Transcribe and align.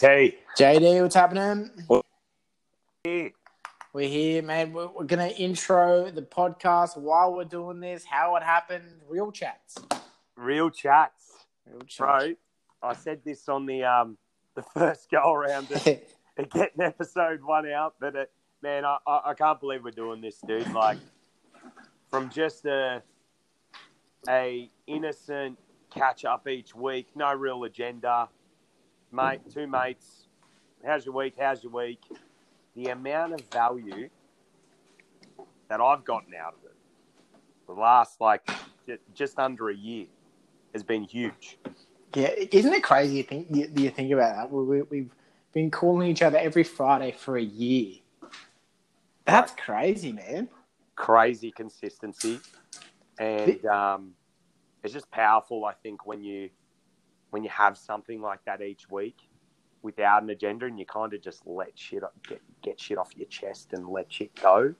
Hey, 0.00 0.38
JD, 0.58 1.02
what's 1.02 1.14
happening? 1.14 1.70
We're 3.04 4.08
here, 4.08 4.42
man. 4.42 4.72
We're, 4.72 4.86
we're 4.88 5.04
going 5.04 5.28
to 5.28 5.36
intro 5.36 6.10
the 6.10 6.22
podcast 6.22 6.96
while 6.96 7.34
we're 7.34 7.44
doing 7.44 7.78
this, 7.80 8.04
how 8.04 8.36
it 8.36 8.42
happened, 8.42 8.84
real 9.08 9.30
chats. 9.30 9.76
real 10.36 10.70
chats, 10.70 11.44
Real 11.66 11.80
chats. 11.80 11.98
bro. 11.98 12.34
I 12.82 12.94
said 12.94 13.20
this 13.24 13.48
on 13.48 13.66
the 13.66 13.84
um 13.84 14.16
the 14.54 14.62
first 14.74 15.10
go 15.10 15.32
around 15.32 15.70
of 15.70 15.86
of 16.38 16.50
getting 16.50 16.80
episode 16.82 17.42
one 17.42 17.68
out, 17.70 17.94
but 18.00 18.16
it, 18.16 18.30
man, 18.62 18.84
I, 18.84 18.96
I 19.06 19.20
I 19.30 19.34
can't 19.34 19.60
believe 19.60 19.84
we're 19.84 19.90
doing 19.90 20.20
this, 20.22 20.38
dude. 20.46 20.72
Like 20.72 20.98
from 22.10 22.30
just 22.30 22.64
a 22.64 23.02
a 24.28 24.70
innocent 24.86 25.58
catch 25.94 26.24
up 26.24 26.48
each 26.48 26.74
week, 26.74 27.08
no 27.14 27.34
real 27.34 27.62
agenda, 27.64 28.28
mate. 29.12 29.40
Two 29.52 29.66
mates. 29.66 30.28
How's 30.84 31.04
your 31.04 31.14
week? 31.14 31.34
How's 31.38 31.62
your 31.62 31.72
week? 31.72 32.00
The 32.74 32.86
amount 32.86 33.34
of 33.34 33.40
value 33.52 34.08
that 35.68 35.80
I've 35.80 36.04
gotten 36.04 36.34
out 36.34 36.54
of 36.54 36.64
it 36.64 36.72
the 37.66 37.80
last 37.80 38.20
like 38.20 38.48
just 39.14 39.38
under 39.38 39.70
a 39.70 39.74
year 39.74 40.06
has 40.72 40.82
been 40.82 41.04
huge. 41.04 41.58
yeah, 42.14 42.30
isn't 42.50 42.72
it 42.72 42.82
crazy 42.82 43.16
you 43.16 43.22
think, 43.22 43.46
you, 43.50 43.70
you 43.76 43.90
think 43.90 44.10
about 44.12 44.36
that? 44.36 44.50
We, 44.50 44.64
we, 44.64 44.82
we've 44.82 45.10
been 45.52 45.70
calling 45.70 46.08
each 46.08 46.22
other 46.22 46.38
every 46.38 46.64
Friday 46.64 47.12
for 47.12 47.36
a 47.36 47.42
year. 47.42 47.96
That's 49.24 49.52
crazy, 49.52 50.12
man. 50.12 50.48
Crazy 50.96 51.50
consistency, 51.52 52.40
and 53.18 53.64
um, 53.66 54.12
it's 54.82 54.92
just 54.92 55.10
powerful. 55.10 55.64
I 55.64 55.74
think 55.74 56.06
when 56.06 56.22
you 56.22 56.50
when 57.32 57.42
you 57.42 57.50
have 57.50 57.76
something 57.76 58.20
like 58.20 58.44
that 58.44 58.60
each 58.60 58.90
week 58.90 59.16
without 59.80 60.22
an 60.22 60.30
agenda, 60.30 60.66
and 60.66 60.78
you 60.78 60.86
kind 60.86 61.12
of 61.12 61.20
just 61.20 61.46
let 61.46 61.76
shit 61.76 62.02
get 62.28 62.40
get 62.62 62.78
shit 62.78 62.98
off 62.98 63.10
your 63.16 63.26
chest 63.26 63.72
and 63.72 63.88
let 63.88 64.12
shit 64.12 64.34
go. 64.40 64.74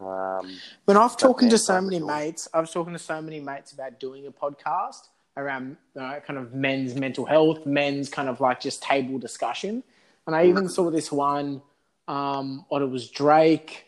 Um, 0.00 0.56
When 0.84 0.96
I've 0.96 1.16
talking 1.16 1.50
to 1.50 1.58
so 1.58 1.80
many 1.80 1.98
mates, 1.98 2.48
I 2.54 2.60
was 2.60 2.70
talking 2.70 2.92
to 2.92 2.98
so 2.98 3.20
many 3.20 3.40
mates 3.40 3.72
about 3.72 4.00
doing 4.00 4.26
a 4.26 4.30
podcast 4.30 5.08
around 5.36 5.76
you 5.94 6.00
know, 6.00 6.20
kind 6.26 6.38
of 6.38 6.54
men's 6.54 6.94
mental 6.94 7.24
health, 7.24 7.66
men's 7.66 8.08
kind 8.08 8.28
of 8.28 8.40
like 8.40 8.60
just 8.60 8.82
table 8.82 9.18
discussion. 9.18 9.82
And 10.26 10.34
I 10.34 10.46
even 10.46 10.68
saw 10.68 10.90
this 10.90 11.12
one, 11.12 11.60
um, 12.08 12.64
what 12.68 12.82
it 12.82 12.88
was 12.88 13.10
Drake, 13.10 13.86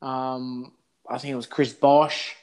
um, 0.00 0.72
I 1.08 1.18
think 1.18 1.32
it 1.32 1.36
was 1.36 1.46
Chris 1.46 1.72
Bosh, 1.72 2.36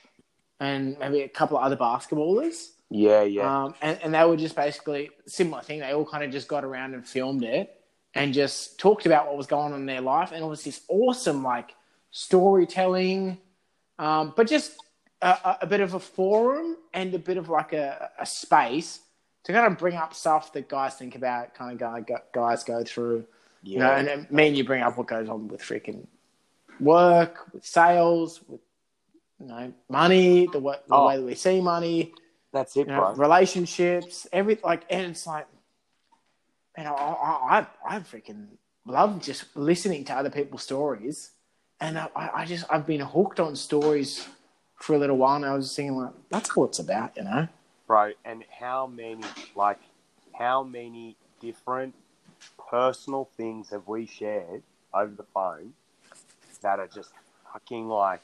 and 0.59 0.97
maybe 0.99 1.21
a 1.21 1.29
couple 1.29 1.57
of 1.57 1.63
other 1.63 1.77
basketballers. 1.77 2.69
Yeah, 2.89 3.23
yeah, 3.23 3.63
Um, 3.65 3.75
and, 3.81 3.99
and 4.03 4.13
they 4.13 4.23
were 4.25 4.37
just 4.37 4.55
basically 4.55 5.09
similar 5.25 5.61
thing. 5.61 5.79
They 5.79 5.91
all 5.93 6.05
kind 6.05 6.23
of 6.23 6.31
just 6.31 6.47
got 6.47 6.63
around 6.63 6.93
and 6.93 7.05
filmed 7.07 7.43
it 7.43 7.81
and 8.13 8.33
just 8.33 8.79
talked 8.79 9.05
about 9.05 9.27
what 9.27 9.35
was 9.37 9.47
going 9.47 9.73
on 9.73 9.79
in 9.81 9.85
their 9.85 10.01
life. 10.01 10.31
And 10.31 10.43
it 10.43 10.47
was 10.47 10.63
this 10.63 10.81
awesome, 10.87 11.43
like, 11.43 11.73
storytelling, 12.11 13.37
um, 13.99 14.33
but 14.35 14.47
just 14.47 14.73
a, 15.21 15.57
a- 15.61 15.67
bit 15.67 15.79
of 15.81 15.93
a 15.93 15.99
forum 15.99 16.77
and 16.93 17.13
a 17.13 17.19
bit 17.19 17.37
of 17.37 17.49
like 17.49 17.73
a, 17.73 18.09
a 18.19 18.25
space 18.25 18.99
to 19.43 19.53
kind 19.53 19.65
of 19.71 19.77
bring 19.77 19.95
up 19.95 20.13
stuff 20.13 20.51
that 20.53 20.67
guys 20.69 20.95
think 20.95 21.15
about, 21.15 21.53
kind 21.55 21.71
of 21.73 21.77
guy, 22.07 22.21
guys 22.33 22.63
go 22.63 22.83
through. 22.83 23.25
yeah. 23.63 23.73
You 23.73 23.79
know, 23.79 23.91
and, 23.91 24.07
and 24.07 24.31
me 24.31 24.47
and 24.47 24.57
you 24.57 24.63
bring 24.65 24.81
up 24.83 24.97
what 24.97 25.07
goes 25.07 25.29
on 25.29 25.47
with 25.47 25.61
freaking 25.61 26.05
work, 26.79 27.47
with 27.53 27.65
sales, 27.65 28.41
with 28.47 28.61
you 29.39 29.47
know 29.47 29.73
money, 29.89 30.47
the, 30.51 30.59
the 30.59 30.79
Oh. 30.91 31.07
way 31.07 31.17
that 31.17 31.23
we 31.23 31.35
see 31.35 31.61
money 31.61 32.13
That's 32.55 32.75
it, 32.77 32.87
you 32.87 32.93
know, 32.93 33.01
bro. 33.01 33.13
relationships, 33.15 34.27
every 34.31 34.57
like, 34.63 34.83
and 34.89 35.11
it's 35.11 35.27
like, 35.27 35.45
man, 36.77 36.87
I, 36.87 36.91
I, 36.91 37.59
I, 37.59 37.95
I 37.95 37.99
freaking 37.99 38.47
love 38.87 39.21
just 39.21 39.55
listening 39.55 40.05
to 40.05 40.13
other 40.13 40.29
people's 40.29 40.63
stories, 40.63 41.31
and 41.81 41.99
I, 41.99 42.07
I 42.15 42.29
I 42.33 42.45
just 42.45 42.63
I've 42.69 42.87
been 42.87 43.01
hooked 43.01 43.41
on 43.41 43.57
stories 43.57 44.25
for 44.77 44.95
a 44.95 44.97
little 44.97 45.17
while, 45.17 45.35
and 45.35 45.45
I 45.45 45.53
was 45.53 45.65
just 45.65 45.75
thinking 45.75 45.97
like, 45.97 46.13
that's 46.29 46.55
what 46.55 46.69
it's 46.69 46.79
about, 46.79 47.17
you 47.17 47.25
know? 47.25 47.47
bro 47.87 48.11
and 48.23 48.43
how 48.59 48.87
many 48.87 49.23
like 49.55 49.79
how 50.33 50.63
many 50.63 51.15
different 51.39 51.93
personal 52.71 53.29
things 53.37 53.69
have 53.69 53.87
we 53.87 54.05
shared 54.05 54.63
over 54.93 55.13
the 55.13 55.25
phone 55.33 55.73
that 56.61 56.79
are 56.79 56.87
just 56.87 57.11
fucking 57.51 57.87
like 57.87 58.23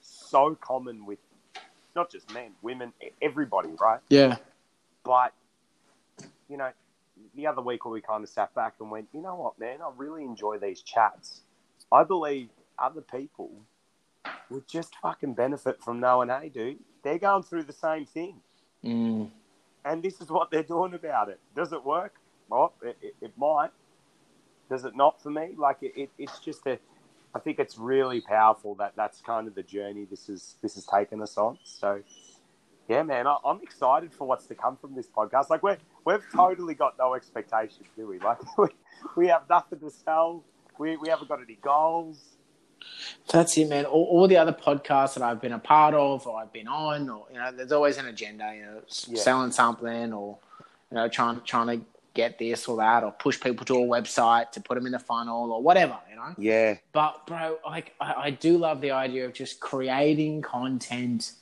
so 0.00 0.54
common 0.54 1.06
with 1.06 1.18
not 1.94 2.10
just 2.10 2.32
men 2.32 2.52
women 2.62 2.92
everybody 3.22 3.70
right 3.80 4.00
Yeah, 4.08 4.36
but 5.04 5.32
you 6.48 6.56
know 6.56 6.70
the 7.34 7.46
other 7.46 7.62
week 7.62 7.84
we 7.84 8.00
kind 8.00 8.22
of 8.22 8.28
sat 8.28 8.54
back 8.54 8.74
and 8.80 8.90
went 8.90 9.08
you 9.12 9.22
know 9.22 9.34
what 9.34 9.58
man 9.58 9.78
i 9.82 9.90
really 9.96 10.24
enjoy 10.24 10.58
these 10.58 10.82
chats 10.82 11.40
i 11.92 12.04
believe 12.04 12.48
other 12.78 13.00
people 13.00 13.50
would 14.50 14.66
just 14.68 14.94
fucking 15.02 15.34
benefit 15.34 15.82
from 15.82 16.00
knowing 16.00 16.28
hey 16.28 16.48
dude 16.48 16.78
they're 17.02 17.18
going 17.18 17.42
through 17.42 17.62
the 17.62 17.72
same 17.72 18.04
thing 18.06 18.40
mm. 18.84 19.30
and 19.84 20.02
this 20.02 20.20
is 20.20 20.28
what 20.28 20.50
they're 20.50 20.62
doing 20.62 20.94
about 20.94 21.28
it. 21.28 21.38
Does 21.54 21.72
it 21.72 21.84
work? 21.84 22.14
Well, 22.48 22.72
it, 22.82 22.96
it, 23.00 23.14
it 23.20 23.32
might. 23.36 23.70
Does 24.70 24.84
it 24.84 24.96
not 24.96 25.22
for 25.22 25.30
me? 25.30 25.54
Like 25.56 25.78
it, 25.82 25.92
it, 25.96 26.10
it's 26.18 26.38
just 26.38 26.66
a. 26.66 26.78
I 27.34 27.40
think 27.40 27.58
it's 27.58 27.78
really 27.78 28.20
powerful 28.20 28.74
that 28.76 28.92
that's 28.96 29.20
kind 29.20 29.48
of 29.48 29.54
the 29.54 29.62
journey 29.62 30.06
this 30.08 30.28
is 30.28 30.54
this 30.62 30.74
has 30.76 30.86
taken 30.86 31.20
us 31.20 31.36
on. 31.36 31.58
So, 31.64 32.00
yeah, 32.88 33.02
man, 33.02 33.26
I, 33.26 33.36
I'm 33.44 33.60
excited 33.62 34.12
for 34.12 34.26
what's 34.28 34.46
to 34.46 34.54
come 34.54 34.76
from 34.76 34.94
this 34.94 35.08
podcast. 35.08 35.50
Like 35.50 35.62
we're 35.62 35.78
we've 36.04 36.24
totally 36.34 36.74
got 36.74 36.96
no 36.98 37.14
expectations, 37.14 37.86
do 37.96 38.06
we? 38.06 38.18
Like 38.20 38.38
we, 38.58 38.68
we 39.16 39.28
have 39.28 39.42
nothing 39.50 39.80
to 39.80 39.90
sell. 39.90 40.44
We 40.78 40.96
we 40.96 41.08
haven't 41.08 41.28
got 41.28 41.40
any 41.42 41.58
goals. 41.60 42.36
that's 43.28 43.56
it, 43.56 43.68
man. 43.68 43.84
All, 43.84 44.04
all 44.04 44.28
the 44.28 44.36
other 44.36 44.52
podcasts 44.52 45.14
that 45.14 45.22
I've 45.22 45.40
been 45.40 45.52
a 45.52 45.58
part 45.58 45.94
of, 45.94 46.26
or 46.26 46.40
I've 46.40 46.52
been 46.52 46.68
on, 46.68 47.08
or 47.08 47.26
you 47.32 47.38
know, 47.38 47.50
there's 47.52 47.72
always 47.72 47.96
an 47.98 48.06
agenda, 48.06 48.52
you 48.54 48.62
know, 48.62 48.80
Yeah. 49.08 49.20
selling 49.20 49.50
something, 49.50 50.12
or 50.12 50.38
you 50.90 50.96
know, 50.96 51.08
trying 51.08 51.40
trying 51.44 51.80
to 51.80 51.86
get 52.14 52.38
this 52.38 52.66
or 52.66 52.76
that, 52.78 53.04
or 53.04 53.12
push 53.12 53.40
people 53.40 53.66
to 53.66 53.74
a 53.74 53.86
website 53.86 54.52
to 54.52 54.60
put 54.60 54.76
them 54.76 54.86
in 54.86 54.92
the 54.92 54.98
funnel, 54.98 55.52
or 55.52 55.62
whatever, 55.62 55.98
you 56.08 56.16
know. 56.16 56.34
Yeah, 56.38 56.76
But 56.92 57.26
bro, 57.26 57.58
like 57.64 57.94
I, 58.00 58.14
I 58.14 58.30
do 58.30 58.56
love 58.56 58.80
the 58.80 58.92
idea 58.92 59.26
of 59.26 59.34
just 59.34 59.60
creating 59.60 60.42
content 60.42 61.32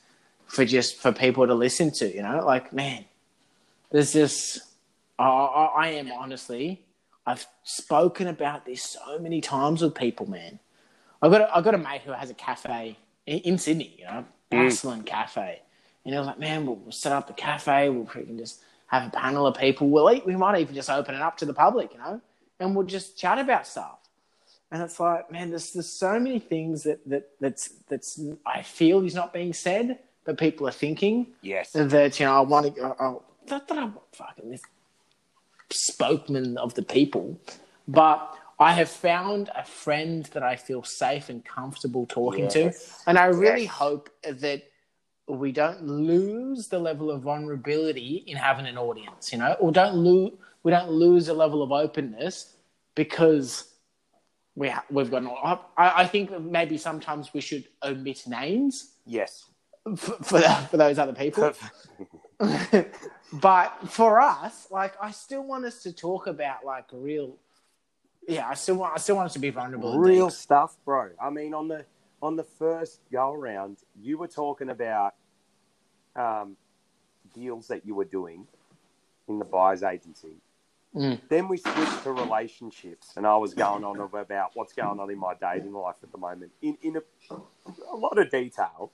for 0.47 0.65
just 0.65 0.97
for 0.97 1.11
people 1.11 1.47
to 1.47 1.53
listen 1.53 1.91
to. 1.93 2.13
You 2.13 2.23
know, 2.23 2.43
like 2.45 2.73
man, 2.73 3.05
there's 3.91 4.13
just 4.13 4.59
I, 5.17 5.25
I, 5.25 5.65
I 5.65 5.87
am 5.89 6.11
honestly. 6.11 6.81
I've 7.25 7.45
spoken 7.63 8.27
about 8.27 8.65
this 8.65 8.83
so 8.83 9.17
many 9.17 9.39
times 9.39 9.81
with 9.81 9.95
people, 9.95 10.29
man. 10.29 10.59
I 11.21 11.29
got 11.29 11.41
a, 11.41 11.55
I 11.55 11.61
got 11.61 11.73
a 11.73 11.77
mate 11.77 12.01
who 12.01 12.11
has 12.11 12.29
a 12.29 12.33
cafe 12.33 12.97
in, 13.25 13.39
in 13.39 13.57
Sydney, 13.57 13.95
you 13.97 14.05
know, 14.05 14.25
mm. 14.51 14.65
bustling 14.65 15.03
cafe, 15.03 15.61
and 16.03 16.13
he 16.13 16.17
was 16.17 16.27
like, 16.27 16.39
man, 16.39 16.65
we'll, 16.65 16.75
we'll 16.75 16.91
set 16.91 17.13
up 17.13 17.27
the 17.27 17.33
cafe. 17.33 17.87
We'll 17.89 18.05
freaking 18.05 18.37
just 18.37 18.61
have 18.93 19.07
a 19.07 19.11
panel 19.11 19.47
of 19.47 19.57
people. 19.57 19.89
We'll 19.89 20.11
eat, 20.11 20.25
we 20.27 20.37
might 20.37 20.59
even 20.61 20.75
just 20.75 20.89
open 20.91 21.15
it 21.15 21.21
up 21.21 21.37
to 21.39 21.45
the 21.45 21.55
public, 21.55 21.93
you 21.93 21.99
know, 21.99 22.21
and 22.59 22.75
we'll 22.75 22.87
just 22.87 23.17
chat 23.17 23.39
about 23.39 23.67
stuff. 23.67 23.99
And 24.71 24.83
it's 24.83 24.99
like, 24.99 25.31
man, 25.31 25.51
there's 25.51 25.71
there's 25.73 25.99
so 25.99 26.19
many 26.19 26.39
things 26.39 26.83
that 26.83 27.07
that 27.09 27.29
that's 27.41 27.69
that's 27.89 28.21
I 28.45 28.63
feel 28.63 29.05
is 29.05 29.15
not 29.15 29.33
being 29.33 29.53
said, 29.53 29.99
but 30.25 30.37
people 30.39 30.67
are 30.67 30.71
thinking 30.73 31.27
yes, 31.41 31.71
that 31.73 32.19
you 32.19 32.25
know 32.27 32.35
I 32.37 32.41
want 32.41 32.75
to. 32.75 32.95
Oh, 33.03 33.23
not 33.49 33.67
that 33.69 33.77
I'm 33.79 33.95
fucking 34.13 34.51
this 34.51 34.61
spokesman 35.71 36.57
of 36.57 36.75
the 36.75 36.83
people, 36.83 37.39
but 37.87 38.35
I 38.59 38.73
have 38.73 38.89
found 38.89 39.51
a 39.55 39.65
friend 39.65 40.25
that 40.33 40.43
I 40.43 40.55
feel 40.57 40.83
safe 40.83 41.29
and 41.29 41.45
comfortable 41.45 42.05
talking 42.07 42.47
to, 42.49 42.73
and 43.07 43.19
I 43.19 43.25
really 43.27 43.63
Yes. 43.63 43.71
hope 43.71 44.09
that 44.23 44.63
we 45.27 45.51
don't 45.51 45.83
lose 45.83 46.67
the 46.67 46.79
level 46.79 47.09
of 47.09 47.21
vulnerability 47.21 48.23
in 48.27 48.37
having 48.37 48.65
an 48.65 48.77
audience, 48.77 49.31
you 49.31 49.37
know, 49.37 49.53
or 49.59 49.71
don't 49.71 49.95
lose 49.95 50.33
we 50.63 50.71
don't 50.71 50.89
lose 50.89 51.27
a 51.27 51.33
level 51.33 51.61
of 51.61 51.71
openness 51.71 52.55
because 52.95 53.73
we 54.55 54.69
ha- 54.69 54.85
we've 54.89 55.11
got. 55.11 55.23
An, 55.23 55.29
I, 55.77 56.03
I 56.03 56.07
think 56.07 56.39
maybe 56.39 56.77
sometimes 56.77 57.33
we 57.33 57.41
should 57.41 57.67
omit 57.83 58.25
names 58.27 58.93
yes. 59.05 59.45
for 59.95 60.15
for, 60.23 60.41
for 60.41 60.77
those 60.77 60.97
other 60.97 61.13
people. 61.13 61.53
but 63.33 63.77
for 63.89 64.21
us, 64.21 64.67
like, 64.71 64.93
I 65.01 65.11
still 65.11 65.43
want 65.43 65.65
us 65.65 65.83
to 65.83 65.91
talk 65.91 66.27
about 66.27 66.65
like 66.65 66.85
real. 66.91 67.37
Yeah, 68.27 68.47
I 68.47 68.53
still 68.53 68.75
want. 68.75 68.93
I 68.93 68.99
still 68.99 69.17
want 69.17 69.25
us 69.25 69.33
to 69.33 69.39
be 69.39 69.49
vulnerable. 69.49 69.99
real 69.99 70.29
stuff, 70.29 70.77
bro. 70.85 71.09
I 71.21 71.29
mean, 71.29 71.53
on 71.53 71.67
the 71.67 71.85
on 72.23 72.37
the 72.37 72.43
first 72.43 73.01
go 73.11 73.33
around, 73.33 73.79
you 74.01 74.17
were 74.17 74.29
talking 74.29 74.69
about 74.69 75.13
um, 76.15 76.55
deals 77.33 77.67
that 77.67 77.85
you 77.85 77.93
were 77.93 78.05
doing 78.05 78.47
in 79.27 79.39
the 79.39 79.45
buyers 79.45 79.83
agency. 79.83 80.37
Mm. 80.95 81.19
Then 81.27 81.49
we 81.49 81.57
switched 81.57 82.03
to 82.03 82.13
relationships, 82.13 83.13
and 83.17 83.27
I 83.27 83.35
was 83.35 83.53
going 83.53 83.83
on 83.83 83.99
about 83.99 84.51
what's 84.53 84.71
going 84.71 85.01
on 85.01 85.11
in 85.11 85.17
my 85.17 85.33
dating 85.33 85.73
life 85.73 85.97
at 86.01 86.13
the 86.13 86.17
moment 86.17 86.51
in 86.61 86.77
in 86.81 86.95
a, 86.95 87.35
a 87.91 87.95
lot 87.95 88.17
of 88.17 88.31
detail. 88.31 88.91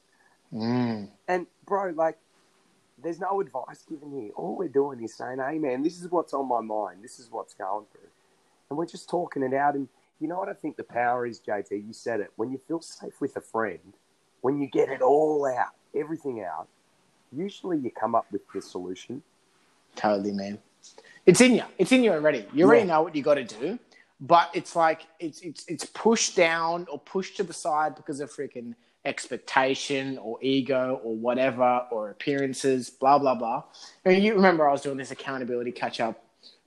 Mm. 0.52 1.10
And 1.28 1.46
bro, 1.66 1.92
like 1.96 2.18
there's 2.98 3.20
no 3.20 3.42
advice 3.42 3.84
given 3.88 4.12
here. 4.12 4.31
All 4.36 4.58
we're 4.58 4.70
doing 4.70 5.04
is 5.04 5.14
saying, 5.14 5.38
"Hey, 5.38 5.60
man, 5.60 5.84
this 5.84 6.02
is 6.02 6.10
what's 6.10 6.34
on 6.34 6.48
my 6.48 6.62
mind. 6.62 7.04
This 7.04 7.20
is 7.20 7.30
what's 7.30 7.54
going 7.54 7.86
through," 7.92 8.10
and 8.70 8.80
we're 8.80 8.88
just 8.88 9.08
talking 9.08 9.44
it 9.44 9.54
out. 9.54 9.76
And 9.76 9.88
you 10.19 10.27
know 10.27 10.38
what 10.38 10.50
I 10.50 10.54
think 10.54 10.77
the 10.77 10.83
power 10.83 11.25
is, 11.25 11.39
JT? 11.39 11.71
You 11.71 11.94
said 11.94 12.19
it. 12.19 12.31
When 12.36 12.51
you 12.51 12.57
feel 12.57 12.81
safe 12.81 13.19
with 13.21 13.36
a 13.38 13.42
friend, 13.42 13.80
when 14.42 14.60
you 14.60 14.68
get 14.68 14.89
it 14.89 15.01
all 15.01 15.45
out, 15.45 15.74
everything 15.95 16.42
out, 16.44 16.68
usually 17.31 17.77
you 17.77 17.92
come 17.92 18.16
up 18.16 18.25
with 18.31 18.42
the 18.54 18.62
solution. 18.62 19.21
Totally, 19.95 20.31
man. 20.31 20.60
It's 21.25 21.42
in 21.42 21.56
you. 21.56 21.63
It's 21.77 21.92
in 21.92 22.04
you 22.04 22.12
already. 22.12 22.45
You 22.54 22.66
already 22.66 22.81
Yeah. 22.81 22.95
know 22.95 23.01
what 23.04 23.16
you 23.16 23.21
got 23.24 23.36
to 23.36 23.44
do, 23.44 23.77
but 24.19 24.50
it's 24.54 24.75
like 24.75 25.07
it's 25.19 25.42
it's 25.42 25.66
it's 25.68 25.86
pushed 25.86 26.36
down 26.36 26.88
or 26.92 27.00
pushed 27.00 27.38
to 27.38 27.44
the 27.44 27.54
side 27.54 27.95
because 27.95 28.19
of 28.19 28.31
freaking 28.31 28.74
expectation 29.06 30.18
or 30.18 30.38
ego 30.42 31.00
or 31.04 31.16
whatever 31.16 31.86
or 31.92 32.10
appearances, 32.12 32.89
blah 32.89 33.19
blah 33.19 33.36
blah. 33.36 33.63
And 34.06 34.24
you 34.24 34.33
remember 34.33 34.68
I 34.68 34.71
was 34.71 34.81
doing 34.81 34.98
this 34.98 35.12
accountability 35.12 35.71
catch 35.71 36.00
up 36.00 36.24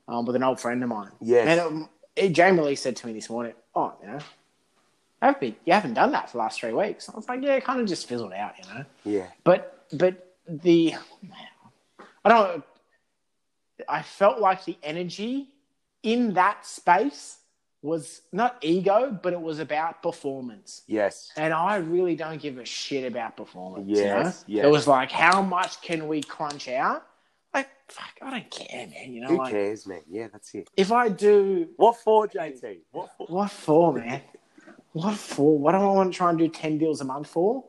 um, 0.09 0.25
with 0.27 0.37
an 0.37 0.43
old 0.43 0.61
friend 0.61 0.83
of 0.83 0.89
mine. 0.89 1.11
Yes. 1.21 1.49
And 1.49 1.61
um, 1.61 1.83
it, 1.83 1.89
Jamie 2.17 2.61
Lee 2.61 2.75
said 2.75 2.97
to 2.97 3.07
me 3.07 3.13
this 3.13 3.31
morning, 3.31 3.55
"Oh, 3.75 3.95
you 4.01 4.07
know, 4.09 4.19
I've 5.21 5.41
been 5.41 5.57
you 5.65 5.73
haven't 5.73 5.95
done 5.95 6.13
that 6.13 6.29
for 6.29 6.33
the 6.33 6.39
last 6.39 6.61
three 6.61 6.73
weeks." 6.73 7.09
I 7.09 7.17
was 7.17 7.29
like, 7.29 7.43
"Yeah, 7.43 7.55
it 7.55 7.65
kind 7.65 7.81
of 7.81 7.87
just 7.87 8.09
fizzled 8.09 8.33
out, 8.33 8.53
you 8.59 8.75
know." 8.75 8.85
Yeah. 9.05 9.27
But 9.45 9.85
but 9.93 10.35
the 10.47 10.95
I 12.25 12.29
don't. 12.29 12.65
I 13.89 14.03
felt 14.03 14.39
like 14.39 14.65
the 14.65 14.77
energy 14.83 15.49
in 16.03 16.35
that 16.35 16.65
space 16.67 17.39
was 17.81 18.23
not 18.31 18.59
ego, 18.63 19.19
but 19.23 19.33
it 19.33 19.41
was 19.41 19.59
about 19.59 20.03
performance. 20.05 20.83
Yes. 20.87 21.33
And 21.37 21.53
I 21.53 21.77
really 21.77 22.15
don't 22.15 22.41
give 22.41 22.59
a 22.59 22.65
shit 22.65 23.05
about 23.11 23.37
performance. 23.37 23.89
you 23.89 23.97
Yes, 23.97 24.25
know? 24.25 24.55
yes. 24.55 24.65
It 24.67 24.69
was 24.71 24.87
like, 24.87 25.11
how 25.11 25.43
much 25.43 25.81
can 25.83 26.07
we 26.07 26.23
crunch 26.23 26.69
out? 26.69 27.05
Fuck, 27.93 28.19
I 28.23 28.31
don't 28.31 28.51
care, 28.51 28.87
man. 28.87 29.13
You 29.13 29.21
know, 29.21 29.29
Who 29.29 29.39
like, 29.39 29.51
cares, 29.53 29.87
man? 29.87 30.01
Yeah, 30.09 30.29
that's 30.33 30.55
it. 30.55 30.69
if 30.77 30.91
I 30.91 31.09
do 31.11 31.69
What 31.77 31.97
for, 31.99 32.27
JT? 32.27 32.79
What 32.91 33.11
for? 33.19 33.27
what 33.27 33.51
for, 33.51 33.93
man? 33.93 34.23
What 34.93 35.17
for? 35.17 35.59
What 35.59 35.73
do 35.73 35.79
I 35.79 35.85
want 35.85 36.13
to 36.13 36.17
try 36.17 36.31
and 36.31 36.39
do 36.39 36.49
10 36.49 36.79
deals 36.79 37.01
a 37.01 37.05
month 37.05 37.27
for? 37.29 37.65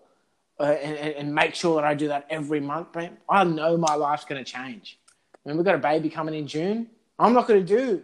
Uh, 0.59 0.63
and, 0.63 0.97
and 1.15 1.35
make 1.35 1.55
sure 1.55 1.75
that 1.75 1.83
I 1.83 1.93
do 1.93 2.07
that 2.07 2.25
every 2.29 2.59
month, 2.61 2.95
man. 2.95 3.17
I 3.29 3.43
know 3.43 3.75
my 3.75 3.95
life's 3.95 4.23
going 4.23 4.43
to 4.43 4.49
change. 4.49 4.97
When 5.43 5.57
we've 5.57 5.65
got 5.65 5.75
a 5.75 5.79
baby 5.79 6.09
coming 6.09 6.35
in 6.35 6.47
June, 6.47 6.87
I'm 7.19 7.33
not 7.33 7.47
going 7.47 7.65
to 7.65 7.77
do 7.77 8.03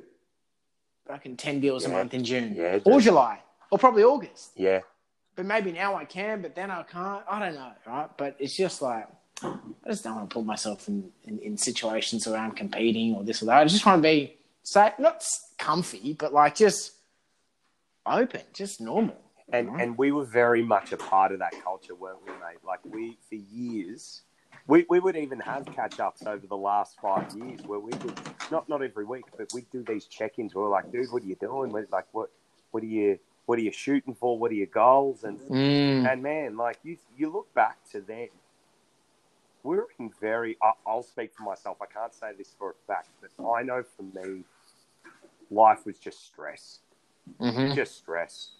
fucking 1.07 1.37
10 1.37 1.59
deals 1.61 1.85
a 1.85 1.89
month 1.89 2.13
in 2.13 2.23
June 2.25 2.53
Yeah, 2.55 2.79
or. 2.83 2.99
July 2.99 3.39
or 3.71 3.77
probably 3.77 4.03
August. 4.03 4.51
Yeah. 4.55 4.79
But 5.35 5.45
maybe 5.45 5.71
now 5.71 5.95
I 5.95 6.03
can, 6.05 6.41
but 6.41 6.53
then 6.55 6.69
I 6.69 6.83
can't. 6.83 7.23
I 7.29 7.39
don't 7.39 7.55
know, 7.55 7.71
right? 7.87 8.09
But 8.17 8.35
it's 8.39 8.55
just 8.55 8.81
like, 8.81 9.07
I 9.43 9.89
just 9.89 10.03
don't 10.03 10.15
want 10.15 10.29
to 10.29 10.33
put 10.33 10.45
myself 10.45 10.87
in, 10.87 11.11
in, 11.23 11.39
in 11.39 11.57
situations 11.57 12.27
where 12.27 12.37
I'm 12.37 12.51
competing 12.51 13.15
or 13.15 13.23
this 13.23 13.41
or 13.41 13.45
that. 13.45 13.57
I 13.59 13.65
just 13.65 13.85
want 13.85 13.99
to 13.99 14.03
be, 14.07 14.37
safe, 14.63 14.93
not 14.99 15.23
comfy, 15.57 16.13
but 16.13 16.33
like 16.33 16.55
just 16.55 16.93
open, 18.05 18.41
just 18.53 18.81
normal. 18.81 19.17
And 19.51 19.69
Right. 19.69 19.81
and 19.83 19.97
we 19.97 20.11
were 20.11 20.25
very 20.25 20.63
much 20.63 20.91
a 20.91 20.97
part 20.97 21.31
of 21.31 21.39
that 21.39 21.53
culture, 21.63 21.95
weren't 21.95 22.21
we, 22.23 22.29
mate? 22.33 22.59
Like 22.63 22.79
we 22.91 23.17
for 23.27 23.35
years, 23.35 24.21
we, 24.67 24.85
we 24.89 24.99
would 24.99 25.15
even 25.15 25.39
have 25.39 25.71
catch 25.71 25.99
ups 25.99 26.25
over 26.27 26.45
the 26.45 26.57
last 26.57 26.97
five 27.01 27.25
years 27.33 27.63
where 27.65 27.79
we 27.79 27.91
would 28.03 28.15
not 28.51 28.69
not 28.69 28.83
every 28.83 29.05
week, 29.05 29.25
but 29.37 29.47
we'd 29.53 29.69
do 29.71 29.83
these 29.87 30.05
check 30.05 30.37
ins. 30.37 30.53
We 30.53 30.61
were 30.61 30.69
like, 30.69 30.91
dude, 30.91 31.11
what 31.11 31.23
are 31.23 31.25
you 31.25 31.35
doing? 31.35 31.71
We're 31.71 31.87
like, 31.91 32.05
what 32.11 32.29
what 32.71 32.83
are 32.83 32.87
you 32.87 33.17
what 33.47 33.57
are 33.57 33.63
you 33.63 33.71
shooting 33.71 34.13
for? 34.13 34.37
What 34.37 34.51
are 34.51 34.55
your 34.55 34.67
goals? 34.67 35.23
And 35.23 35.39
Mm. 35.49 36.05
and 36.05 36.21
man, 36.23 36.55
like 36.55 36.77
you 36.83 36.97
you 37.17 37.31
look 37.31 37.51
back 37.55 37.77
to 37.91 38.01
then, 38.01 38.29
we're 39.63 39.85
in 39.99 40.11
very. 40.21 40.57
I, 40.61 40.71
I'll 40.87 41.03
speak 41.03 41.31
for 41.35 41.43
myself. 41.43 41.77
I 41.81 41.85
can't 41.85 42.13
say 42.13 42.31
this 42.37 42.53
for 42.57 42.71
a 42.71 42.73
fact, 42.87 43.09
but 43.21 43.49
I 43.49 43.63
know 43.63 43.83
for 43.83 44.03
me, 44.03 44.43
life 45.51 45.85
was 45.85 45.97
just 45.97 46.25
stress, 46.25 46.79
Mm-hmm. 47.39 47.75
just 47.75 47.97
stress, 47.97 48.51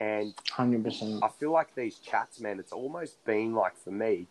and 0.00 0.34
100%. 0.48 1.20
I 1.22 1.28
feel 1.28 1.52
like 1.52 1.74
these 1.74 1.98
chats, 1.98 2.40
man, 2.40 2.58
it's 2.58 2.72
almost 2.72 3.24
been 3.24 3.54
like 3.54 3.76
for 3.76 3.92
me, 3.92 4.26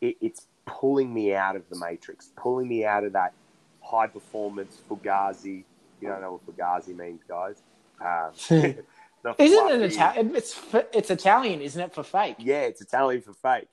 it, 0.00 0.16
it's 0.20 0.46
pulling 0.66 1.12
me 1.14 1.34
out 1.34 1.56
of 1.56 1.62
the 1.70 1.76
matrix, 1.78 2.30
pulling 2.36 2.68
me 2.68 2.84
out 2.84 3.04
of 3.04 3.14
that 3.14 3.32
high 3.80 4.06
performance 4.06 4.78
Fugazi. 4.88 5.64
You 6.00 6.08
don't 6.08 6.20
know 6.20 6.40
what 6.44 6.56
Fugazi 6.56 6.94
means, 6.94 7.22
guys. 7.26 7.62
Um, 8.00 8.32
Isn't 9.38 9.82
it 9.82 9.92
Italian? 9.92 10.36
It's, 10.36 10.60
it's 10.92 11.10
Italian, 11.10 11.60
isn't 11.60 11.80
it, 11.80 11.92
for 11.94 12.02
fake? 12.04 12.36
Yeah, 12.38 12.60
it's 12.60 12.80
Italian 12.80 13.20
for 13.22 13.32
fake. 13.32 13.68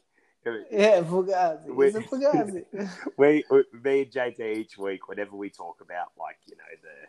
Yeah, 0.71 1.01
Fugazi. 1.01 1.65
We- 1.67 1.87
It's 1.87 1.95
a 1.97 2.01
Fugazi. 2.01 2.65
we, 3.17 3.43
we, 3.49 3.63
me 3.83 4.01
and 4.03 4.11
JT 4.11 4.39
each 4.57 4.77
week, 4.77 5.07
whenever 5.07 5.35
we 5.35 5.49
talk 5.49 5.81
about 5.81 6.11
like 6.19 6.37
you 6.47 6.55
know 6.57 6.63
the 6.81 7.07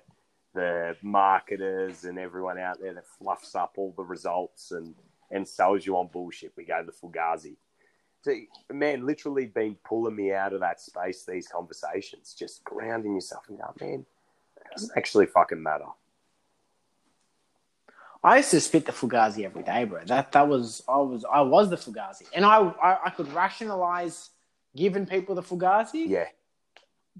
the 0.60 0.96
marketers 1.02 2.04
and 2.04 2.18
everyone 2.18 2.58
out 2.58 2.80
there 2.80 2.94
that 2.94 3.06
fluffs 3.06 3.54
up 3.54 3.74
all 3.76 3.92
the 3.96 4.04
results 4.04 4.70
and 4.72 4.94
and 5.30 5.46
sells 5.46 5.84
you 5.84 5.96
on 5.96 6.08
bullshit, 6.12 6.52
we 6.56 6.64
go 6.64 6.80
to 6.80 6.86
the 6.86 6.92
Fugazi. 6.92 7.56
So, 8.22 8.32
man, 8.72 9.04
literally 9.06 9.46
been 9.46 9.76
pulling 9.84 10.16
me 10.16 10.32
out 10.32 10.52
of 10.52 10.60
that 10.60 10.80
space. 10.80 11.24
These 11.24 11.46
conversations, 11.48 12.34
just 12.36 12.64
grounding 12.64 13.14
yourself 13.14 13.44
and 13.48 13.58
going, 13.58 13.72
man, 13.80 14.06
it 14.56 14.66
doesn't 14.72 14.92
actually 14.96 15.26
fucking 15.26 15.62
matter. 15.62 15.84
I 18.26 18.38
used 18.38 18.50
to 18.50 18.60
spit 18.60 18.84
the 18.86 18.92
Fugazi 19.00 19.44
every 19.44 19.62
day, 19.62 19.84
bro. 19.84 20.00
That 20.12 20.32
that 20.32 20.46
was 20.48 20.82
I 20.88 20.98
was 21.12 21.24
I 21.38 21.42
was 21.54 21.70
the 21.70 21.76
Fugazi, 21.84 22.24
and 22.34 22.44
I 22.44 22.56
I, 22.88 22.90
I 23.06 23.10
could 23.16 23.30
rationalize 23.42 24.16
giving 24.82 25.06
people 25.14 25.32
the 25.40 25.42
Fugazi 25.50 26.02
Yeah, 26.16 26.28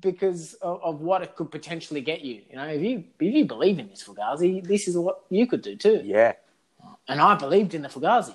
because 0.09 0.55
of, 0.55 0.75
of 0.89 0.95
what 1.09 1.23
it 1.23 1.31
could 1.37 1.51
potentially 1.59 2.01
get 2.11 2.21
you. 2.29 2.37
You 2.51 2.57
know, 2.57 2.67
if 2.79 2.83
you 2.83 3.05
if 3.21 3.35
you 3.39 3.45
believe 3.55 3.79
in 3.79 3.89
this 3.89 4.03
Fugazi, 4.07 4.67
this 4.73 4.89
is 4.89 4.95
what 4.99 5.17
you 5.31 5.47
could 5.47 5.63
do 5.63 5.75
too. 5.77 5.99
yeah, 6.05 6.33
And 7.09 7.21
I 7.21 7.35
believed 7.37 7.73
in 7.75 7.83
the 7.83 7.89
Fugazi, 7.89 8.35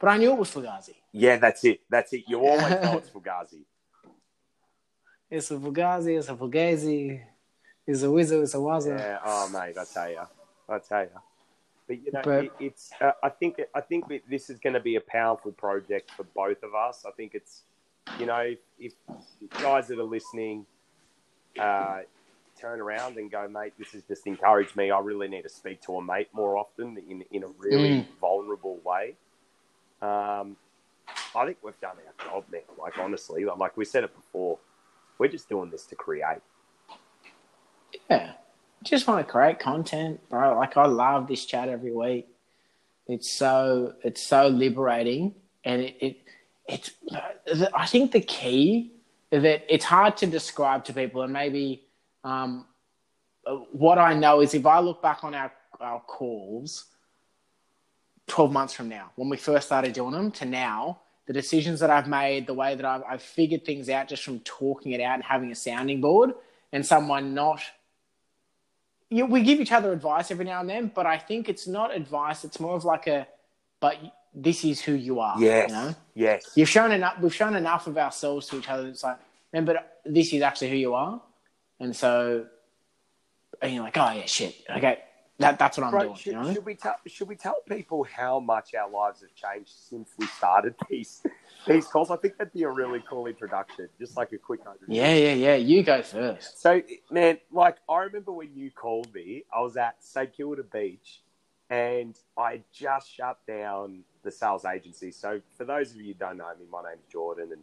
but 0.00 0.08
I 0.08 0.16
knew 0.18 0.32
it 0.32 0.38
was 0.38 0.50
Fugazi. 0.50 0.96
yeah. 1.12 1.36
That's 1.44 1.62
it. 1.64 1.80
That's 1.88 2.12
it. 2.12 2.24
You 2.26 2.38
always 2.48 2.74
know 2.82 2.98
it's 2.98 3.10
Fugazi. 3.16 3.62
It's 5.30 5.50
a 5.52 5.54
Fugazi. 5.64 6.18
It's 6.18 6.28
a 6.28 6.34
Fugazi. 6.34 7.22
It's 7.86 8.02
a 8.02 8.10
wizard. 8.10 8.42
It's 8.42 8.54
a 8.54 8.58
wazza. 8.58 8.98
Yeah. 8.98 9.18
Oh, 9.24 9.48
mate, 9.54 9.76
I 9.78 9.84
tell 9.94 10.10
you, 10.10 10.24
I 10.68 10.78
tell 10.80 11.02
you. 11.04 11.10
But 11.90 12.06
you 12.06 12.12
know, 12.12 12.20
But- 12.22 12.44
it, 12.44 12.52
it's. 12.60 12.92
Uh, 13.00 13.10
I 13.20 13.28
think. 13.30 13.60
I 13.74 13.80
think 13.80 14.04
this 14.28 14.48
is 14.48 14.60
going 14.60 14.74
to 14.74 14.80
be 14.80 14.94
a 14.94 15.00
powerful 15.00 15.50
project 15.50 16.12
for 16.12 16.22
both 16.22 16.62
of 16.62 16.72
us. 16.72 17.04
I 17.04 17.10
think 17.10 17.34
it's. 17.34 17.62
You 18.18 18.26
know, 18.26 18.54
if, 18.78 18.92
if 19.08 19.50
guys 19.60 19.88
that 19.88 19.98
are 19.98 20.04
listening, 20.04 20.66
uh, 21.58 22.00
turn 22.58 22.80
around 22.80 23.16
and 23.16 23.28
go, 23.30 23.48
mate, 23.48 23.72
this 23.76 23.90
has 23.92 24.02
just 24.04 24.24
encouraged 24.28 24.76
me. 24.76 24.92
I 24.92 25.00
really 25.00 25.26
need 25.26 25.42
to 25.42 25.48
speak 25.48 25.80
to 25.82 25.96
a 25.96 26.02
mate 26.02 26.28
more 26.32 26.56
often 26.56 26.96
in 27.08 27.24
in 27.32 27.42
a 27.42 27.48
really 27.58 28.02
Mm. 28.02 28.06
vulnerable 28.20 28.78
way. 28.84 29.16
Um, 30.00 30.56
I 31.34 31.44
think 31.44 31.58
we've 31.62 31.80
done 31.80 31.96
our 32.06 32.24
job 32.24 32.44
now. 32.52 32.60
Like 32.78 32.98
honestly, 32.98 33.44
like 33.44 33.76
we 33.76 33.84
said 33.84 34.04
it 34.04 34.14
before, 34.14 34.58
we're 35.18 35.26
just 35.26 35.48
doing 35.48 35.70
this 35.70 35.86
to 35.86 35.96
create. 35.96 36.38
Yeah. 38.08 38.34
Just 38.82 39.06
want 39.06 39.26
to 39.26 39.30
create 39.30 39.58
content, 39.58 40.20
bro. 40.30 40.56
Like 40.56 40.76
I 40.76 40.86
love 40.86 41.28
this 41.28 41.44
chat 41.44 41.68
every 41.68 41.92
week. 41.92 42.28
It's 43.06 43.30
so 43.30 43.94
it's 44.02 44.22
so 44.26 44.48
liberating, 44.48 45.34
and 45.64 45.82
it, 45.82 45.96
it 46.00 46.16
it's. 46.66 46.90
I 47.74 47.86
think 47.86 48.12
the 48.12 48.20
key 48.20 48.92
that 49.30 49.64
it's 49.68 49.84
hard 49.84 50.16
to 50.18 50.26
describe 50.26 50.84
to 50.86 50.92
people, 50.94 51.22
and 51.22 51.32
maybe 51.32 51.84
um, 52.24 52.66
what 53.72 53.98
I 53.98 54.14
know 54.14 54.40
is 54.40 54.54
if 54.54 54.64
I 54.64 54.80
look 54.80 55.02
back 55.02 55.24
on 55.24 55.34
our 55.34 55.52
our 55.78 56.00
calls, 56.00 56.86
twelve 58.26 58.52
months 58.52 58.72
from 58.72 58.88
now, 58.88 59.10
when 59.16 59.28
we 59.28 59.36
first 59.36 59.66
started 59.66 59.92
doing 59.92 60.12
them, 60.12 60.30
to 60.32 60.44
now, 60.46 61.00
the 61.26 61.32
decisions 61.34 61.80
that 61.80 61.90
I've 61.90 62.08
made, 62.08 62.46
the 62.46 62.54
way 62.54 62.76
that 62.76 62.84
I've, 62.84 63.02
I've 63.08 63.22
figured 63.22 63.64
things 63.66 63.90
out 63.90 64.08
just 64.08 64.22
from 64.22 64.40
talking 64.40 64.92
it 64.92 65.00
out 65.00 65.16
and 65.16 65.24
having 65.24 65.50
a 65.50 65.54
sounding 65.54 66.00
board, 66.00 66.32
and 66.72 66.86
someone 66.86 67.34
not 67.34 67.60
you, 69.10 69.26
we 69.26 69.42
give 69.42 69.60
each 69.60 69.72
other 69.72 69.92
advice 69.92 70.30
every 70.30 70.44
now 70.44 70.60
and 70.60 70.70
then, 70.70 70.90
but 70.94 71.04
I 71.04 71.18
think 71.18 71.48
it's 71.48 71.66
not 71.66 71.94
advice. 71.94 72.44
It's 72.44 72.60
more 72.60 72.74
of 72.74 72.84
like 72.84 73.06
a, 73.08 73.26
but 73.80 73.96
this 74.34 74.64
is 74.64 74.80
who 74.80 74.92
you 74.92 75.18
are. 75.20 75.34
Yes. 75.38 75.68
You 75.70 75.74
know, 75.74 75.94
Yes. 76.14 76.50
you've 76.54 76.68
shown 76.68 76.92
enough. 76.92 77.18
We've 77.20 77.34
shown 77.34 77.56
enough 77.56 77.86
of 77.88 77.98
ourselves 77.98 78.46
to 78.48 78.58
each 78.58 78.68
other. 78.68 78.86
It's 78.88 79.02
like, 79.02 79.18
but 79.52 80.00
this 80.04 80.32
is 80.32 80.42
actually 80.42 80.70
who 80.70 80.76
you 80.76 80.94
are, 80.94 81.20
and 81.80 81.94
so, 81.94 82.46
and 83.60 83.74
you're 83.74 83.82
like, 83.82 83.96
oh 83.98 84.12
yeah, 84.12 84.26
shit. 84.26 84.54
Okay, 84.70 85.00
that 85.40 85.58
that's 85.58 85.78
what 85.78 85.84
I'm 85.86 85.90
Bro, 85.90 86.02
doing. 86.02 86.14
should, 86.16 86.32
you 86.34 86.42
know? 86.42 86.54
should 86.54 86.64
we 86.66 86.74
tell 86.76 86.96
should 87.06 87.28
we 87.28 87.36
tell 87.36 87.56
people 87.68 88.04
how 88.04 88.40
much 88.40 88.74
our 88.74 88.90
lives 88.90 89.22
have 89.22 89.34
changed 89.34 89.72
since 89.72 90.10
we 90.18 90.26
started 90.26 90.74
these 90.90 91.22
these 91.66 91.86
calls? 91.86 92.10
I 92.10 92.16
think 92.16 92.38
that'd 92.38 92.52
be 92.52 92.62
a 92.64 92.70
really 92.70 93.02
cool 93.08 93.26
introduction, 93.26 93.88
just 93.98 94.16
like 94.16 94.32
a 94.32 94.38
quick 94.38 94.64
overview. 94.64 94.86
yeah, 94.88 95.14
yeah, 95.14 95.34
yeah. 95.34 95.54
You 95.56 95.82
go 95.82 96.02
first. 96.02 96.60
So, 96.62 96.82
man, 97.10 97.38
like 97.52 97.78
I 97.88 97.98
remember 98.04 98.32
when 98.32 98.54
you 98.54 98.70
called 98.70 99.12
me, 99.14 99.44
I 99.54 99.60
was 99.60 99.76
at 99.76 99.96
St 100.00 100.32
Kilda 100.36 100.62
Beach, 100.64 101.22
and 101.70 102.16
I 102.38 102.62
just 102.72 103.10
shut 103.12 103.38
down 103.46 104.04
the 104.22 104.30
sales 104.30 104.64
agency. 104.64 105.10
So, 105.10 105.40
for 105.56 105.64
those 105.64 105.90
of 105.92 105.96
you 105.98 106.08
who 106.08 106.14
don't 106.14 106.36
know 106.38 106.50
me, 106.58 106.66
my 106.70 106.82
name's 106.82 107.06
Jordan, 107.10 107.50
and 107.52 107.62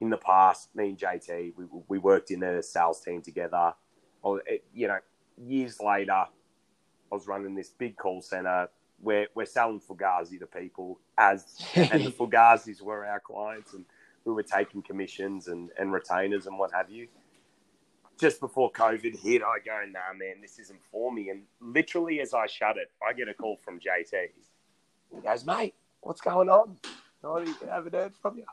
in 0.00 0.10
the 0.10 0.18
past, 0.18 0.74
me 0.74 0.90
and 0.90 0.98
JT, 0.98 1.54
we, 1.56 1.64
we 1.88 1.98
worked 1.98 2.30
in 2.30 2.42
a 2.42 2.62
sales 2.62 3.00
team 3.00 3.22
together. 3.22 3.74
Or, 4.22 4.42
you 4.72 4.88
know, 4.88 4.98
years 5.36 5.80
later, 5.80 6.24
I 7.14 7.16
was 7.16 7.28
running 7.28 7.54
this 7.54 7.68
big 7.68 7.96
call 7.96 8.22
center 8.22 8.68
where 9.00 9.28
we're 9.36 9.46
selling 9.46 9.80
Fugazi 9.80 10.40
to 10.40 10.46
people 10.46 10.98
as, 11.16 11.64
and 11.76 12.04
the 12.04 12.10
Fugazis 12.10 12.82
were 12.82 13.06
our 13.06 13.20
clients 13.20 13.72
and 13.72 13.84
we 14.24 14.32
were 14.32 14.42
taking 14.42 14.82
commissions 14.82 15.46
and, 15.46 15.70
and 15.78 15.92
retainers 15.92 16.48
and 16.48 16.58
what 16.58 16.72
have 16.72 16.90
you. 16.90 17.06
Just 18.18 18.40
before 18.40 18.72
COVID 18.72 19.16
hit, 19.20 19.42
I 19.42 19.58
go, 19.64 19.80
nah, 19.92 20.12
man, 20.18 20.40
this 20.42 20.58
isn't 20.58 20.80
for 20.90 21.12
me. 21.12 21.30
And 21.30 21.42
literally 21.60 22.20
as 22.20 22.34
I 22.34 22.46
shut 22.46 22.78
it, 22.78 22.90
I 23.08 23.12
get 23.12 23.28
a 23.28 23.34
call 23.34 23.58
from 23.64 23.78
JT. 23.78 24.30
He 25.14 25.20
goes, 25.20 25.46
mate, 25.46 25.74
what's 26.00 26.20
going 26.20 26.48
on? 26.48 26.78
I 27.24 27.46
haven't 27.70 27.94
heard 27.94 28.14
from 28.20 28.38
you. 28.38 28.46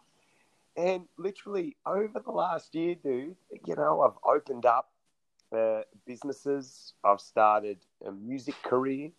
And 0.77 1.05
literally 1.17 1.77
over 1.83 2.19
the 2.19 2.31
last 2.31 2.75
year, 2.75 2.93
dude, 2.93 3.37
you 3.65 3.75
know, 3.75 4.01
I've 4.01 4.35
opened 4.35 4.67
up 4.67 4.91
uh, 5.53 5.81
businesses. 6.05 6.93
I've 7.03 7.21
started 7.21 7.79
a 8.05 8.11
music 8.11 8.55
career. 8.63 9.11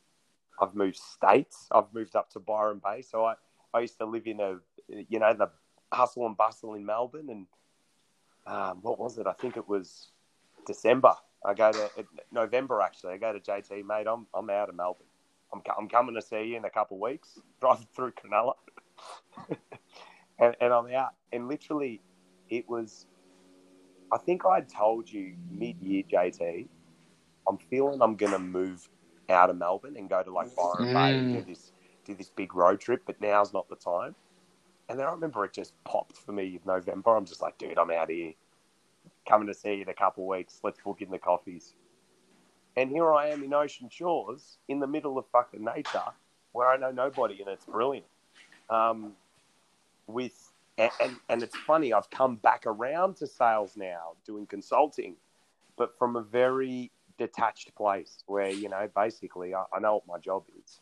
I've 0.60 0.74
moved 0.74 0.96
states. 0.96 1.68
I've 1.72 1.92
moved 1.92 2.16
up 2.16 2.30
to 2.30 2.40
Byron 2.40 2.80
Bay. 2.84 3.02
So 3.02 3.24
I, 3.24 3.34
I 3.74 3.80
used 3.80 3.98
to 3.98 4.06
live 4.06 4.26
in 4.26 4.40
a, 4.40 4.58
you 4.88 5.18
know, 5.18 5.34
the 5.34 5.50
hustle 5.92 6.26
and 6.26 6.36
bustle 6.36 6.74
in 6.74 6.84
Melbourne. 6.84 7.28
And 7.30 7.46
um, 8.46 8.78
what 8.82 8.98
was 8.98 9.18
it? 9.18 9.26
I 9.26 9.32
think 9.32 9.56
it 9.56 9.68
was 9.68 10.08
December. 10.66 11.14
I 11.44 11.54
go 11.54 11.72
to 11.72 11.90
November 12.30 12.80
actually. 12.80 13.14
I 13.14 13.16
go 13.16 13.32
to 13.32 13.40
JT, 13.40 13.84
mate. 13.84 14.06
I'm 14.06 14.26
I'm 14.34 14.48
out 14.50 14.68
of 14.68 14.76
Melbourne. 14.76 15.06
I'm 15.52 15.62
I'm 15.76 15.88
coming 15.88 16.14
to 16.14 16.22
see 16.22 16.44
you 16.44 16.56
in 16.56 16.64
a 16.64 16.70
couple 16.70 16.96
of 16.96 17.00
weeks. 17.00 17.38
Driving 17.60 17.86
through 17.94 18.12
Cronulla, 18.12 18.54
and, 20.38 20.56
and 20.60 20.72
I'm 20.72 20.86
out. 20.94 21.14
And 21.32 21.48
literally, 21.48 22.00
it 22.48 22.68
was. 22.68 23.06
I 24.12 24.18
think 24.18 24.44
I 24.44 24.60
told 24.60 25.10
you 25.10 25.34
mid-year, 25.50 26.02
JT. 26.04 26.68
I'm 27.48 27.58
feeling 27.58 28.02
I'm 28.02 28.14
gonna 28.16 28.38
move 28.38 28.88
out 29.28 29.50
of 29.50 29.56
Melbourne 29.56 29.96
and 29.96 30.08
go 30.08 30.22
to 30.22 30.30
like 30.30 30.54
Byron 30.54 30.88
mm. 30.88 30.92
Bay 30.92 31.18
and 31.18 31.34
do 31.34 31.42
this 31.42 31.72
do 32.04 32.14
this 32.14 32.30
big 32.30 32.54
road 32.54 32.80
trip, 32.80 33.02
but 33.06 33.20
now's 33.20 33.52
not 33.52 33.68
the 33.68 33.76
time. 33.76 34.14
And 34.88 34.98
then 34.98 35.06
I 35.06 35.10
remember 35.12 35.44
it 35.44 35.52
just 35.52 35.72
popped 35.84 36.16
for 36.16 36.32
me 36.32 36.46
in 36.56 36.60
November. 36.66 37.16
I'm 37.16 37.24
just 37.24 37.40
like, 37.40 37.56
dude, 37.58 37.78
I'm 37.78 37.90
out 37.90 38.10
here 38.10 38.32
coming 39.26 39.46
to 39.46 39.54
see 39.54 39.74
you 39.74 39.82
in 39.82 39.88
a 39.88 39.94
couple 39.94 40.24
of 40.24 40.28
weeks. 40.28 40.60
Let's 40.62 40.80
book 40.80 41.00
in 41.00 41.10
the 41.10 41.18
coffees. 41.18 41.74
And 42.76 42.90
here 42.90 43.12
I 43.12 43.28
am 43.28 43.44
in 43.44 43.54
Ocean 43.54 43.88
Shores, 43.90 44.58
in 44.68 44.80
the 44.80 44.86
middle 44.86 45.18
of 45.18 45.26
fucking 45.32 45.62
nature, 45.62 46.02
where 46.52 46.68
I 46.68 46.76
know 46.76 46.90
nobody, 46.90 47.40
and 47.40 47.48
it's 47.48 47.66
brilliant. 47.66 48.06
Um, 48.68 49.12
with 50.06 50.41
and, 50.78 50.90
and, 51.02 51.16
and 51.28 51.42
it's 51.42 51.56
funny, 51.56 51.92
I've 51.92 52.10
come 52.10 52.36
back 52.36 52.64
around 52.66 53.16
to 53.16 53.26
sales 53.26 53.76
now, 53.76 54.12
doing 54.24 54.46
consulting, 54.46 55.16
but 55.76 55.98
from 55.98 56.16
a 56.16 56.22
very 56.22 56.90
detached 57.18 57.74
place 57.74 58.24
where 58.26 58.48
you 58.48 58.68
know 58.68 58.88
basically 58.96 59.54
I, 59.54 59.64
I 59.72 59.80
know 59.80 59.94
what 59.94 60.06
my 60.06 60.18
job 60.18 60.44
is, 60.64 60.80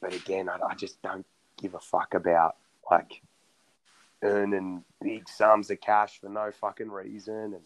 but 0.00 0.14
again, 0.14 0.48
I, 0.48 0.58
I 0.70 0.74
just 0.74 1.00
don't 1.02 1.26
give 1.60 1.74
a 1.74 1.80
fuck 1.80 2.14
about 2.14 2.56
like 2.90 3.22
earning 4.22 4.84
big 5.00 5.28
sums 5.28 5.70
of 5.70 5.80
cash 5.80 6.20
for 6.20 6.28
no 6.28 6.50
fucking 6.50 6.90
reason 6.90 7.54
and 7.54 7.64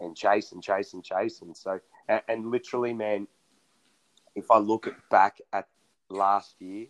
and 0.00 0.16
chasing, 0.16 0.60
chasing, 0.60 1.02
chasing. 1.02 1.54
So 1.54 1.80
and, 2.08 2.22
and 2.28 2.50
literally, 2.50 2.92
man, 2.92 3.26
if 4.34 4.50
I 4.50 4.58
look 4.58 4.92
back 5.10 5.40
at 5.52 5.68
last 6.08 6.60
year 6.60 6.86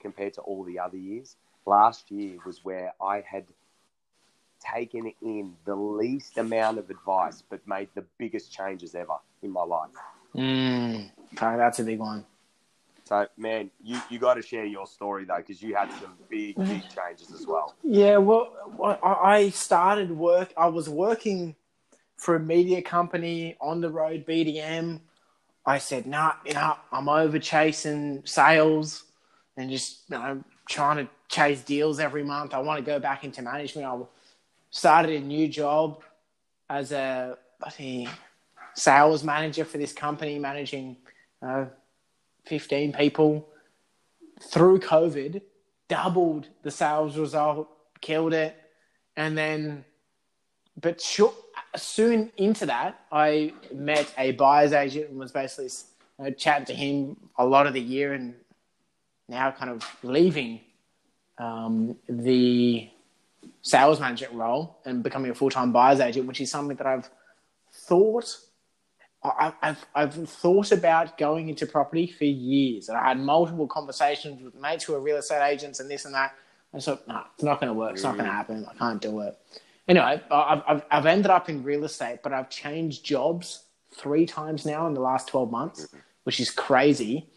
compared 0.00 0.34
to 0.34 0.40
all 0.42 0.64
the 0.64 0.78
other 0.78 0.96
years, 0.96 1.36
last 1.66 2.10
year 2.10 2.38
was 2.44 2.64
where 2.64 2.92
I 3.02 3.20
had 3.26 3.44
taken 4.60 5.12
in 5.22 5.54
the 5.64 5.74
least 5.74 6.38
amount 6.38 6.78
of 6.78 6.88
advice 6.90 7.42
but 7.48 7.66
made 7.66 7.88
the 7.94 8.04
biggest 8.18 8.52
changes 8.52 8.94
ever 8.94 9.16
in 9.42 9.50
my 9.50 9.62
life. 9.62 9.90
Mm, 10.34 11.10
that's 11.38 11.78
a 11.78 11.84
big 11.84 11.98
one. 11.98 12.24
So, 13.04 13.26
man, 13.36 13.70
you, 13.82 14.00
you 14.08 14.18
got 14.18 14.34
to 14.34 14.42
share 14.42 14.64
your 14.64 14.86
story 14.86 15.26
though, 15.26 15.36
because 15.36 15.62
you 15.62 15.74
had 15.74 15.92
some 15.92 16.14
big, 16.30 16.56
big 16.56 16.82
changes 16.88 17.32
as 17.32 17.46
well. 17.46 17.74
Yeah, 17.82 18.16
well, 18.16 18.50
I 19.02 19.50
started 19.50 20.10
work. 20.10 20.54
I 20.56 20.68
was 20.68 20.88
working 20.88 21.54
for 22.16 22.36
a 22.36 22.40
media 22.40 22.80
company 22.80 23.56
on 23.60 23.82
the 23.82 23.90
road, 23.90 24.24
BDM. 24.24 25.00
I 25.66 25.78
said, 25.78 26.06
"Nah, 26.06 26.34
you 26.46 26.54
know, 26.54 26.76
I'm 26.90 27.08
over 27.08 27.38
chasing 27.38 28.22
sales 28.24 29.04
and 29.56 29.70
just 29.70 30.02
you 30.08 30.18
know 30.18 30.44
trying 30.68 31.04
to 31.04 31.10
chase 31.28 31.62
deals 31.62 32.00
every 32.00 32.24
month. 32.24 32.54
I 32.54 32.58
want 32.60 32.78
to 32.78 32.84
go 32.84 32.98
back 32.98 33.24
into 33.24 33.42
management." 33.42 33.86
I 33.86 33.98
started 34.70 35.22
a 35.22 35.24
new 35.24 35.48
job 35.48 36.02
as 36.68 36.92
a 36.92 37.36
sales 38.74 39.22
manager 39.24 39.64
for 39.64 39.78
this 39.78 39.92
company, 39.92 40.38
managing. 40.38 40.96
Uh, 41.42 41.66
15 42.46 42.92
people 42.92 43.48
through 44.40 44.80
COVID, 44.80 45.40
doubled 45.88 46.48
the 46.62 46.70
sales 46.70 47.16
result, 47.16 47.68
killed 48.00 48.34
it. 48.34 48.56
And 49.16 49.36
then, 49.36 49.84
but 50.80 51.00
soon 51.76 52.32
into 52.36 52.66
that, 52.66 53.00
I 53.12 53.52
met 53.72 54.12
a 54.18 54.32
buyer's 54.32 54.72
agent 54.72 55.10
and 55.10 55.18
was 55.18 55.32
basically 55.32 55.70
chatting 56.36 56.66
to 56.66 56.74
him 56.74 57.16
a 57.38 57.46
lot 57.46 57.66
of 57.66 57.74
the 57.74 57.80
year 57.80 58.12
and 58.12 58.34
now 59.28 59.50
kind 59.50 59.70
of 59.70 59.84
leaving 60.02 60.60
um, 61.38 61.96
the 62.08 62.88
sales 63.62 64.00
management 64.00 64.34
role 64.34 64.78
and 64.84 65.02
becoming 65.02 65.30
a 65.30 65.34
full 65.34 65.50
time 65.50 65.72
buyer's 65.72 66.00
agent, 66.00 66.26
which 66.26 66.40
is 66.40 66.50
something 66.50 66.76
that 66.76 66.86
I've 66.86 67.08
thought 67.72 68.36
I, 69.24 69.52
have 69.62 69.86
I've 69.94 70.28
thought 70.28 70.70
about 70.70 71.16
going 71.16 71.48
into 71.48 71.66
property 71.66 72.06
for 72.06 72.24
years, 72.24 72.88
and 72.88 72.98
I 72.98 73.08
had 73.08 73.18
multiple 73.18 73.66
conversations 73.66 74.42
with 74.42 74.54
mates 74.54 74.84
who 74.84 74.94
are 74.94 75.00
real 75.00 75.16
estate 75.16 75.46
agents 75.46 75.80
and 75.80 75.90
this 75.90 76.04
and 76.04 76.14
that. 76.14 76.34
I 76.74 76.80
thought, 76.80 77.06
no, 77.08 77.14
nah, 77.14 77.24
it's 77.34 77.42
not 77.42 77.60
going 77.60 77.72
to 77.72 77.78
work. 77.78 77.94
It's 77.94 78.02
not 78.02 78.14
going 78.14 78.26
to 78.26 78.30
mm. 78.30 78.34
happen. 78.34 78.66
I 78.68 78.74
can't 78.74 79.00
do 79.00 79.20
it. 79.20 79.38
Anyway, 79.86 80.20
I've, 80.30 80.62
I've, 80.66 80.82
I've 80.90 81.06
ended 81.06 81.30
up 81.30 81.48
in 81.48 81.62
real 81.62 81.84
estate, 81.84 82.18
but 82.22 82.32
I've 82.32 82.50
changed 82.50 83.04
jobs 83.04 83.64
three 83.94 84.26
times 84.26 84.66
now 84.66 84.86
in 84.86 84.94
the 84.94 85.00
last 85.00 85.28
12 85.28 85.50
months, 85.50 85.86
mm-hmm. 85.86 85.98
which 86.24 86.40
is 86.40 86.50
crazy. 86.50 87.28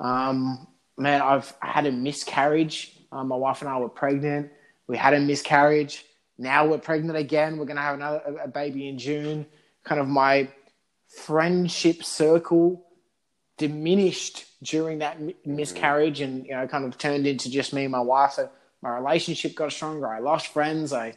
Um, 0.00 0.66
man, 0.96 1.20
I've 1.20 1.52
had 1.60 1.86
a 1.86 1.92
miscarriage. 1.92 2.96
Um, 3.12 3.28
my 3.28 3.36
wife 3.36 3.60
and 3.60 3.70
I 3.70 3.78
were 3.78 3.88
pregnant. 3.88 4.50
We 4.86 4.96
had 4.96 5.14
a 5.14 5.20
miscarriage. 5.20 6.04
Now 6.38 6.66
we're 6.66 6.78
pregnant 6.78 7.16
again. 7.16 7.58
We're 7.58 7.64
going 7.64 7.76
to 7.76 7.82
have 7.82 7.94
another 7.94 8.38
a 8.42 8.48
baby 8.48 8.88
in 8.88 8.98
June. 8.98 9.46
Kind 9.84 10.00
of 10.00 10.08
my 10.08 10.48
friendship 11.08 12.04
circle 12.04 12.84
diminished 13.56 14.46
during 14.62 14.98
that 14.98 15.18
miscarriage 15.46 16.20
and 16.20 16.44
you 16.46 16.52
know 16.52 16.66
kind 16.66 16.84
of 16.84 16.98
turned 16.98 17.26
into 17.26 17.50
just 17.50 17.72
me 17.72 17.84
and 17.84 17.92
my 17.92 18.00
wife 18.00 18.32
so 18.32 18.50
my 18.82 18.96
relationship 18.96 19.54
got 19.54 19.70
stronger 19.70 20.08
i 20.08 20.18
lost 20.18 20.48
friends 20.48 20.92
i 20.92 21.14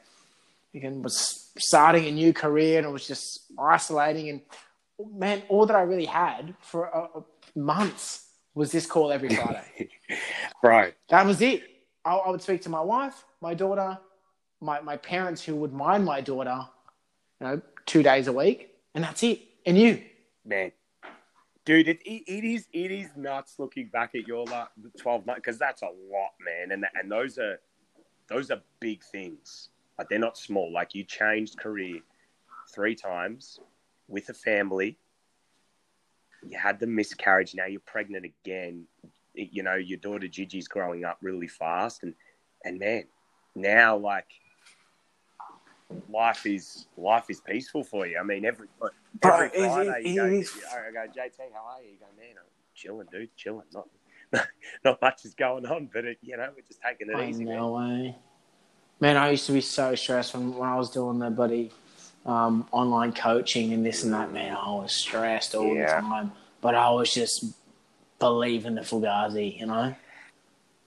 again 0.75 1.01
was 1.01 1.49
starting 1.57 2.05
a 2.05 2.11
new 2.11 2.31
career 2.31 2.77
and 2.77 2.85
it 2.85 2.91
was 2.91 3.07
just 3.07 3.51
isolating 3.57 4.29
and 4.29 4.41
man 5.15 5.41
all 5.49 5.65
that 5.65 5.75
i 5.75 5.81
really 5.81 6.05
had 6.05 6.53
for 6.61 6.95
uh, 6.95 7.21
months 7.55 8.26
was 8.57 8.71
this 8.71 8.85
call 8.85 9.11
every 9.11 9.29
friday. 9.35 9.89
Right. 10.63 10.95
That 11.09 11.25
was 11.25 11.41
it. 11.41 11.63
I, 12.03 12.15
I 12.15 12.29
would 12.29 12.41
speak 12.41 12.61
to 12.63 12.69
my 12.69 12.81
wife 12.81 13.23
my 13.41 13.53
daughter 13.53 13.97
my, 14.59 14.81
my 14.81 14.97
parents 14.97 15.43
who 15.43 15.55
would 15.55 15.73
mind 15.73 16.03
my 16.03 16.19
daughter 16.21 16.67
you 17.39 17.47
know 17.47 17.61
two 17.85 18.01
days 18.01 18.27
a 18.27 18.33
week 18.33 18.73
and 18.97 19.03
that's 19.03 19.21
it. 19.21 19.41
And 19.67 19.77
you, 19.77 20.01
man, 20.43 20.71
dude, 21.65 21.87
it, 21.87 21.99
it 22.03 22.43
is 22.43 22.65
it 22.73 22.89
is 22.89 23.09
nuts 23.15 23.59
looking 23.59 23.89
back 23.89 24.15
at 24.15 24.27
your 24.27 24.43
like 24.45 24.69
twelve 24.97 25.23
months 25.23 25.41
because 25.43 25.59
that's 25.59 25.83
a 25.83 25.85
lot, 25.85 26.31
man, 26.43 26.71
and 26.71 26.83
and 26.99 27.11
those 27.11 27.37
are 27.37 27.59
those 28.27 28.49
are 28.49 28.59
big 28.79 29.03
things. 29.03 29.69
Like 29.99 30.09
they're 30.09 30.17
not 30.17 30.35
small. 30.35 30.73
Like 30.73 30.95
you 30.95 31.03
changed 31.03 31.59
career 31.59 31.99
three 32.73 32.95
times 32.95 33.59
with 34.07 34.29
a 34.29 34.33
family. 34.33 34.97
You 36.49 36.57
had 36.57 36.79
the 36.79 36.87
miscarriage. 36.87 37.55
Now 37.55 37.65
you're 37.65 37.81
pregnant 37.81 38.25
again. 38.25 38.85
You 39.33 39.63
know 39.63 39.75
your 39.75 39.99
daughter 39.99 40.27
Gigi's 40.27 40.67
growing 40.67 41.05
up 41.05 41.17
really 41.21 41.47
fast, 41.47 42.03
and 42.03 42.13
and 42.63 42.79
man, 42.79 43.03
now 43.55 43.97
like 43.97 44.27
life 46.09 46.45
is 46.45 46.87
life 46.97 47.25
is 47.29 47.41
peaceful 47.41 47.83
for 47.83 48.07
you. 48.07 48.17
I 48.19 48.23
mean, 48.23 48.45
every 48.45 48.67
every 49.23 49.49
Friday 49.49 50.01
you, 50.05 50.15
go, 50.15 50.25
you 50.25 50.45
I 50.71 50.91
go, 50.91 51.11
JT, 51.11 51.53
how 51.53 51.75
are 51.75 51.81
you? 51.83 51.91
You 51.91 51.97
go, 51.99 52.05
man, 52.17 52.35
I'm 52.37 52.45
chilling, 52.73 53.07
dude, 53.11 53.35
chilling. 53.35 53.65
Not 53.73 53.87
not 54.83 55.01
much 55.01 55.25
is 55.25 55.35
going 55.35 55.65
on, 55.65 55.89
but 55.93 56.05
it, 56.05 56.17
you 56.21 56.35
know, 56.37 56.49
we're 56.55 56.63
just 56.67 56.81
taking 56.81 57.09
it 57.09 57.15
I 57.15 57.29
easy. 57.29 57.45
No 57.45 57.73
way, 57.73 58.15
eh? 58.15 58.19
man. 58.99 59.17
I 59.17 59.31
used 59.31 59.45
to 59.47 59.53
be 59.53 59.61
so 59.61 59.95
stressed 59.95 60.33
when 60.33 60.55
when 60.55 60.69
I 60.69 60.75
was 60.75 60.89
doing 60.89 61.19
the 61.19 61.29
buddy 61.29 61.71
um, 62.27 62.67
online 62.71 63.13
coaching 63.13 63.73
and 63.73 63.85
this 63.85 64.03
and 64.03 64.13
that. 64.13 64.31
Man, 64.31 64.55
I 64.55 64.69
was 64.71 64.91
stressed 64.93 65.55
all 65.55 65.73
yeah. 65.75 65.95
the 65.95 66.01
time, 66.07 66.31
but 66.61 66.75
I 66.75 66.89
was 66.91 67.13
just 67.13 67.45
believing 68.19 68.75
the 68.75 68.81
Fugazi, 68.81 69.59
you 69.59 69.65
know. 69.65 69.95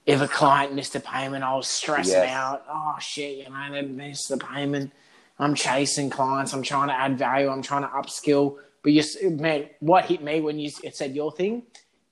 if 0.05 0.21
a 0.21 0.27
client 0.27 0.73
missed 0.73 0.95
a 0.95 0.99
payment, 0.99 1.43
I 1.43 1.53
was 1.55 1.67
stressing 1.67 2.13
Yes. 2.13 2.29
out. 2.31 2.63
Oh 2.69 2.95
shit, 2.99 3.37
you 3.39 3.49
know, 3.49 3.67
they 3.71 3.81
missed 3.81 4.29
the 4.29 4.37
payment. 4.37 4.91
I'm 5.39 5.55
chasing 5.55 6.09
clients. 6.09 6.53
I'm 6.53 6.61
trying 6.63 6.89
to 6.89 6.93
add 6.93 7.17
value. 7.17 7.49
I'm 7.49 7.61
trying 7.63 7.81
to 7.83 7.87
upskill. 7.89 8.57
But 8.83 8.91
you, 8.93 9.03
man, 9.31 9.69
what 9.79 10.05
hit 10.05 10.21
me 10.23 10.41
when 10.41 10.59
you 10.59 10.69
said 10.69 11.15
your 11.15 11.31
thing 11.31 11.63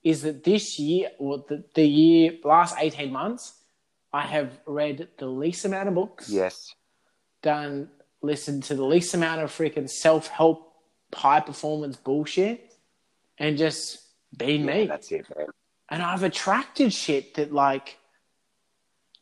is 0.04 0.22
that 0.22 0.44
this 0.44 0.80
year, 0.80 1.10
or 1.20 1.44
the, 1.50 1.64
the 1.76 1.86
year, 1.88 2.34
last 2.44 2.76
18 2.80 3.12
months, 3.12 3.54
I 4.14 4.22
have 4.22 4.60
read 4.66 5.08
the 5.18 5.28
least 5.28 5.66
amount 5.66 5.90
of 5.90 5.96
books, 5.96 6.30
Yes. 6.30 6.74
done, 7.42 7.90
listened 8.22 8.64
to 8.64 8.76
the 8.76 8.84
least 8.84 9.14
amount 9.14 9.42
of 9.42 9.52
freaking 9.52 9.90
self 9.90 10.28
help, 10.28 10.74
high 11.14 11.40
performance 11.40 11.96
bullshit, 11.98 12.74
and 13.38 13.58
just 13.58 14.00
be 14.38 14.58
Yeah, 14.58 14.66
me 14.66 14.88
that's 14.88 15.12
it, 15.12 15.26
man. 15.36 15.48
and 15.90 16.04
I've 16.04 16.24
attracted 16.24 16.94
shit 16.94 17.36
that 17.36 17.54
like 17.54 17.98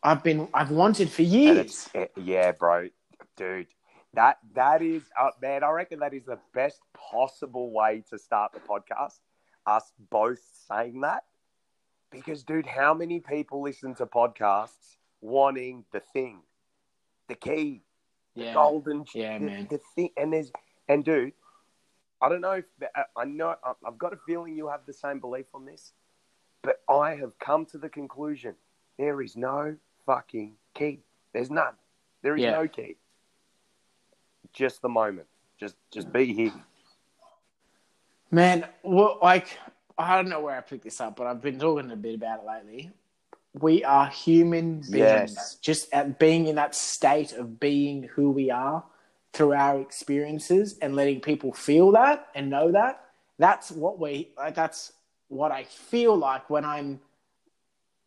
I've 0.03 0.23
been 0.23 0.47
I've 0.53 0.71
wanted 0.71 1.09
for 1.11 1.23
years. 1.23 1.89
eh, 1.95 2.07
yeah, 2.15 2.51
bro, 2.51 2.89
dude. 3.35 3.67
That 4.13 4.37
that 4.55 4.81
is, 4.81 5.03
uh, 5.19 5.31
man. 5.41 5.63
I 5.63 5.69
reckon 5.71 5.99
that 5.99 6.13
is 6.13 6.25
the 6.25 6.39
best 6.53 6.79
possible 6.93 7.71
way 7.71 8.03
to 8.09 8.17
start 8.17 8.51
the 8.53 8.59
podcast. 8.59 9.19
Us 9.65 9.91
both 10.09 10.39
saying 10.69 11.01
that, 11.01 11.25
because, 12.09 12.43
dude, 12.43 12.65
how 12.65 12.93
many 12.93 13.19
people 13.19 13.61
listen 13.61 13.93
to 13.95 14.05
podcasts 14.05 14.95
wanting 15.19 15.83
the 15.91 15.99
thing, 15.99 16.39
the 17.27 17.35
key, 17.35 17.83
Yeah, 18.37 18.53
golden, 18.53 19.05
Yeah, 19.13 19.39
the, 19.39 19.45
man. 19.45 19.67
the 19.69 19.79
thing, 19.95 20.09
and 20.15 20.31
there's, 20.31 20.51
and 20.87 21.03
dude, 21.03 21.33
I 22.21 22.29
don't 22.29 22.41
know 22.41 22.51
if 22.53 22.65
I- 22.95 23.01
uh, 23.01 23.03
I 23.17 23.25
know. 23.25 23.55
I've 23.85 23.97
got 23.97 24.13
a 24.13 24.17
feeling 24.27 24.55
you 24.55 24.67
have 24.67 24.85
the 24.85 24.93
same 24.93 25.19
belief 25.19 25.47
on 25.53 25.65
this, 25.65 25.93
but 26.61 26.81
I 26.89 27.15
have 27.15 27.37
come 27.39 27.65
to 27.67 27.77
the 27.77 27.89
conclusion 27.89 28.55
there 28.97 29.21
is 29.21 29.35
no 29.35 29.75
fucking 30.05 30.55
key. 30.73 31.01
There's 31.33 31.49
none. 31.51 31.73
There 32.21 32.35
is 32.35 32.41
Yeah. 32.43 32.51
no 32.51 32.67
key. 32.67 32.97
Just 34.53 34.81
the 34.81 34.89
moment. 34.89 35.27
Just 35.59 35.75
just 35.91 36.11
be 36.13 36.33
here. 36.33 36.53
man. 38.31 38.67
Well, 38.83 39.19
like 39.21 39.57
I 39.97 40.15
don't 40.15 40.29
know 40.29 40.41
where 40.41 40.55
I 40.57 40.61
picked 40.61 40.83
this 40.83 40.99
up, 41.01 41.15
but 41.15 41.25
I've 41.27 41.41
been 41.41 41.57
talking 41.59 41.89
a 41.91 41.95
bit 41.95 42.15
about 42.15 42.39
it 42.41 42.45
lately. 42.45 42.91
We 43.61 43.83
are 43.83 44.07
human 44.07 44.79
beings, 44.81 44.89
Yes. 45.33 45.55
just 45.61 45.93
at 45.93 46.19
being 46.19 46.47
in 46.47 46.55
that 46.55 46.75
state 46.75 47.33
of 47.33 47.59
being 47.59 48.03
who 48.03 48.31
we 48.31 48.51
are 48.51 48.83
through 49.33 49.53
our 49.53 49.79
experiences 49.79 50.77
and 50.81 50.95
letting 50.95 51.21
people 51.21 51.53
feel 51.53 51.91
that 51.93 52.27
and 52.35 52.49
know 52.49 52.71
that. 52.71 53.03
That's 53.39 53.71
what 53.71 53.99
we. 53.99 54.29
Like, 54.37 54.55
that's 54.55 54.93
what 55.27 55.51
I 55.51 55.63
feel 55.63 56.15
like 56.15 56.49
when 56.49 56.65
I'm 56.65 56.99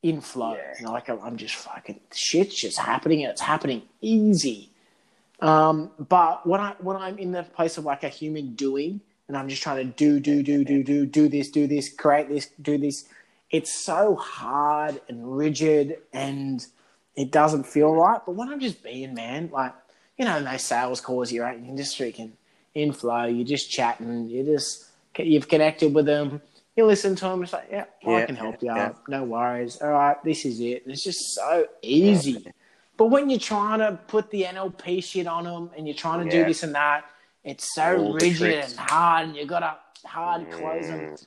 in 0.03 0.21
flow. 0.21 0.55
Yeah. 0.55 0.75
You 0.79 0.87
know, 0.87 0.93
like 0.93 1.09
I'm, 1.09 1.21
I'm 1.23 1.37
just 1.37 1.55
fucking 1.57 2.01
shit's 2.13 2.55
just 2.55 2.79
happening 2.79 3.23
and 3.23 3.31
it's 3.31 3.41
happening 3.41 3.83
easy. 4.01 4.71
Um, 5.41 5.91
but 6.09 6.47
when 6.47 6.61
I 6.61 6.75
when 6.81 6.97
I'm 6.97 7.19
in 7.19 7.33
the 7.33 7.43
place 7.43 7.79
of 7.79 7.85
like 7.85 8.03
a 8.05 8.09
human 8.09 8.55
doing 8.55 9.01
and 9.29 9.37
I'm 9.37 9.49
just 9.49 9.63
trying 9.63 9.79
to 9.79 9.85
do 9.85 10.21
do 10.21 10.43
do 10.43 10.65
do 10.65 10.83
do 10.83 11.07
do 11.07 11.29
this 11.29 11.51
do 11.51 11.67
this 11.67 11.93
create 11.93 12.29
this 12.29 12.51
do 12.61 12.77
this, 12.79 13.05
it's 13.51 13.85
so 13.85 14.15
hard 14.17 15.01
and 15.09 15.37
rigid 15.37 15.99
and 16.13 16.65
it 17.17 17.31
doesn't 17.33 17.65
feel 17.67 17.93
right. 17.95 18.21
But 18.25 18.33
when 18.37 18.49
I'm 18.49 18.61
just 18.61 18.83
being 18.83 19.15
man, 19.15 19.51
like 19.53 19.75
you 20.17 20.25
know, 20.27 20.43
those 20.43 20.63
sales 20.63 21.01
calls 21.01 21.33
you're 21.33 21.47
at, 21.47 21.59
you 21.59 21.65
can 21.65 21.77
just 21.77 21.99
freaking 21.99 22.33
in 22.75 22.93
flow. 22.93 23.25
You're 23.25 23.47
just 23.47 23.71
chatting. 23.71 24.29
You 24.29 24.45
just 24.45 24.87
you've 25.19 25.49
connected 25.49 25.95
with 25.95 26.07
them. 26.07 26.41
You 26.77 26.87
listen 26.87 27.17
to 27.17 27.25
them. 27.25 27.43
It's 27.43 27.53
like, 27.53 27.69
yeah, 27.71 27.85
I 28.07 28.11
Yeah, 28.21 28.27
can 28.27 28.37
help 28.37 28.63
you 28.63 28.69
yeah. 28.75 28.87
out. 28.87 29.09
No 29.09 29.25
worries. 29.25 29.79
All 29.83 29.91
right, 29.91 30.23
this 30.23 30.45
is 30.45 30.61
it. 30.61 30.85
It's 30.87 31.03
just 31.03 31.35
so 31.35 31.67
easy. 31.83 32.47
But 32.97 33.07
when 33.07 33.29
you're 33.31 33.41
trying 33.41 33.81
to 33.81 33.99
put 34.09 34.31
the 34.31 34.43
NLP 34.45 35.03
shit 35.03 35.27
on 35.27 35.45
them 35.45 35.71
and 35.77 35.87
you're 35.87 35.97
trying 35.97 36.21
to 36.21 36.27
Yeah. 36.27 36.43
do 36.43 36.49
this 36.49 36.63
and 36.63 36.75
that, 36.75 37.05
it's 37.43 37.75
so 37.75 37.97
All 37.99 38.13
rigid 38.13 38.63
and 38.65 38.77
hard, 38.77 39.29
and 39.29 39.37
you 39.37 39.47
got 39.47 39.61
to 39.61 40.09
hard 40.09 40.51
close 40.51 40.87
them. 40.87 41.01
Mm. 41.01 41.27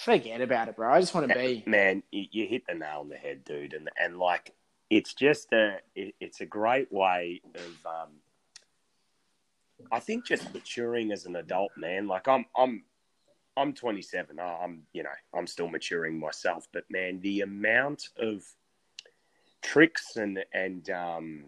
Forget 0.00 0.40
about 0.40 0.68
it, 0.68 0.76
bro. 0.76 0.90
I 0.90 0.98
just 0.98 1.14
want 1.14 1.28
to 1.28 1.34
be. 1.34 1.62
Man, 1.66 2.02
you, 2.10 2.24
you 2.30 2.46
hit 2.46 2.66
the 2.66 2.74
nail 2.74 3.00
on 3.00 3.10
the 3.10 3.16
head, 3.16 3.44
dude, 3.44 3.74
and 3.74 3.90
and 3.98 4.18
like 4.18 4.54
it's 4.88 5.12
just 5.12 5.52
a 5.52 5.76
it, 5.94 6.14
it's 6.20 6.40
a 6.40 6.46
great 6.46 6.90
way 6.90 7.42
of 7.54 7.86
um, 7.86 8.08
I 9.92 10.00
think 10.00 10.24
just 10.24 10.54
maturing 10.54 11.12
as 11.12 11.26
an 11.26 11.36
adult, 11.36 11.72
man. 11.76 12.08
Like 12.08 12.28
I'm 12.28 12.46
I'm 12.56 12.84
I'm 13.58 13.74
27. 13.74 14.38
Oh, 14.40 14.42
I'm 14.42 14.84
you 14.94 15.02
know 15.02 15.10
I'm 15.34 15.46
still 15.46 15.68
maturing 15.68 16.18
myself, 16.18 16.66
but 16.72 16.84
man, 16.88 17.20
the 17.20 17.42
amount 17.42 18.08
of 18.18 18.42
tricks 19.60 20.16
and 20.16 20.38
and 20.54 20.88
um, 20.88 21.44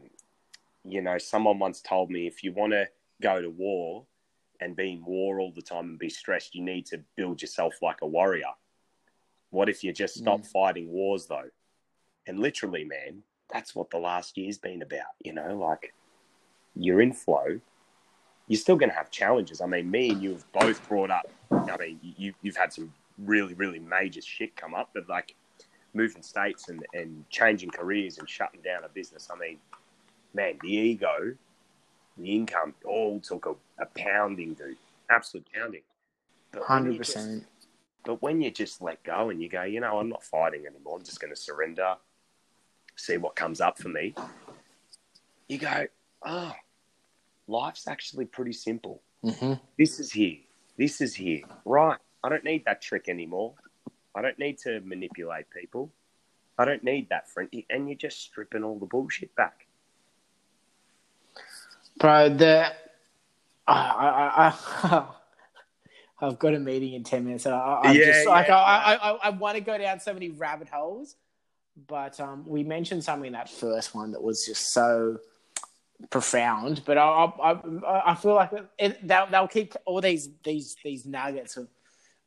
you 0.85 1.01
know, 1.01 1.17
someone 1.17 1.59
once 1.59 1.81
told 1.81 2.11
me 2.11 2.27
if 2.27 2.45
you 2.45 2.53
want 2.53 2.75
to 2.75 2.87
go 3.23 3.41
to 3.41 3.49
war 3.49 4.05
and 4.63 4.77
be 4.77 4.93
in 4.93 5.05
war 5.05 5.41
all 5.41 5.53
the 5.55 5.63
time 5.63 5.91
and 5.91 5.99
be 5.99 6.09
stressed, 6.09 6.55
you 6.55 6.63
need 6.63 6.87
to 6.87 7.01
build 7.17 7.43
yourself 7.43 7.75
like 7.83 7.99
a 8.03 8.07
warrior. 8.07 8.53
What 9.51 9.69
if 9.69 9.85
you 9.85 9.93
just 9.93 10.15
stop 10.15 10.41
mm. 10.41 10.47
fighting 10.47 10.89
wars 10.91 11.27
though? 11.27 11.51
And 12.27 12.39
literally, 12.39 12.85
man, 12.85 13.23
that's 13.53 13.75
what 13.75 13.91
the 13.91 13.99
last 13.99 14.39
year's 14.39 14.59
been 14.59 14.83
about. 14.83 15.13
You 15.23 15.35
know, 15.35 15.57
like 15.59 15.93
you're 16.75 17.03
in 17.03 17.13
flow. 17.13 17.61
You're 18.49 18.61
still 18.61 18.77
going 18.77 18.91
to 18.91 18.97
have 18.97 19.11
challenges. 19.11 19.61
I 19.61 19.67
mean, 19.67 19.91
me 19.91 20.11
and 20.11 20.23
you 20.23 20.33
have 20.33 20.53
both 20.53 20.87
brought 20.89 21.11
up. 21.11 21.31
I 21.51 21.77
mean, 21.77 22.01
you 22.03 22.33
you've 22.43 22.57
had 22.57 22.73
some 22.73 22.93
really 23.19 23.55
really 23.55 23.79
major 23.79 24.23
shit 24.23 24.57
come 24.57 24.75
up, 24.75 24.91
but 24.95 25.09
like 25.09 25.35
moving 25.95 26.23
states 26.23 26.69
and 26.69 26.85
and 26.95 27.29
changing 27.31 27.71
careers 27.71 28.19
and 28.19 28.29
shutting 28.29 28.61
down 28.63 28.85
a 28.85 28.89
business. 28.89 29.29
I 29.33 29.39
mean, 29.39 29.59
man, 30.35 30.59
the 30.63 30.73
ego, 30.73 31.35
the 32.17 32.31
income, 32.37 32.75
all 32.85 33.21
took 33.21 33.47
a, 33.47 33.55
a 33.83 33.87
pounding, 33.97 34.55
dude. 34.55 34.77
Absolute 35.11 35.47
pounding. 35.55 35.83
Hundred 36.63 36.99
percent. 36.99 37.47
but 38.05 38.21
when 38.21 38.41
you 38.43 38.51
just 38.51 38.83
let 38.83 39.03
go 39.05 39.31
and 39.31 39.41
you 39.43 39.49
go, 39.49 39.63
you 39.63 39.81
know, 39.81 39.99
I'm 39.99 40.09
not 40.11 40.23
fighting 40.23 40.67
anymore. 40.67 40.99
I'm 40.99 41.05
just 41.05 41.21
going 41.21 41.33
to 41.33 41.41
surrender, 41.41 41.95
see 42.97 43.17
what 43.17 43.35
comes 43.37 43.61
up 43.61 43.79
for 43.79 43.89
me. 43.89 44.15
You 45.49 45.59
go, 45.59 45.87
oh, 46.25 46.53
life's 47.47 47.89
actually 47.89 48.27
pretty 48.27 48.53
simple. 48.53 49.03
hmm 49.23 49.55
This 49.79 49.99
is 49.99 50.13
here. 50.13 50.37
This 50.77 51.01
is 51.01 51.15
here. 51.15 51.41
Right. 51.65 51.99
I 52.23 52.29
don't 52.29 52.45
need 52.45 52.65
that 52.67 52.83
trick 52.83 53.09
anymore. 53.09 53.55
I 54.15 54.21
don't 54.23 54.39
need 54.39 54.59
to 54.59 54.81
manipulate 54.81 55.47
people. 55.51 55.91
I 56.59 56.65
don't 56.67 56.85
need 56.85 57.09
that 57.09 57.29
friend. 57.31 57.49
And 57.71 57.89
you're 57.89 57.97
just 57.97 58.21
stripping 58.23 58.63
all 58.63 58.79
the 58.79 58.87
bullshit 58.87 59.35
back. 59.37 59.67
Bro, 62.03 62.31
the 62.31 62.67
I, 63.69 63.73
I, 63.73 64.89
I, 64.89 65.07
I've 66.27 66.39
got 66.41 66.55
a 66.55 66.59
meeting 66.59 66.95
in 66.95 67.05
ten 67.05 67.25
minutes. 67.25 67.47
And 67.47 67.55
I, 67.55 67.81
I'm 67.85 67.95
Yeah, 67.95 68.07
just 68.07 68.27
like 68.27 68.49
yeah. 68.49 68.57
I, 68.57 68.95
I, 68.95 68.95
I, 68.95 69.19
I 69.23 69.31
want 69.31 69.57
to 69.57 69.63
go 69.63 69.79
down 69.79 70.01
so 70.01 70.13
many 70.13 70.31
rabbit 70.31 70.69
holes, 70.69 71.15
but 71.87 72.19
um, 72.19 72.45
we 72.45 72.65
mentioned 72.65 73.05
something 73.05 73.29
in 73.29 73.33
that 73.35 73.49
first 73.49 73.95
one 73.95 74.11
that 74.13 74.23
was 74.23 74.45
just 74.45 74.73
so 74.73 75.19
profound. 76.11 76.83
But 76.85 76.99
I, 76.99 77.03
I, 77.05 77.51
I, 77.87 78.13
I 78.13 78.15
feel 78.17 78.35
like 78.35 78.51
it, 78.81 79.07
they'll, 79.07 79.29
they'll 79.31 79.47
keep 79.49 79.75
all 79.85 80.01
these 80.01 80.29
these 80.45 80.77
these 80.83 81.07
nuggets 81.07 81.57
of, 81.57 81.69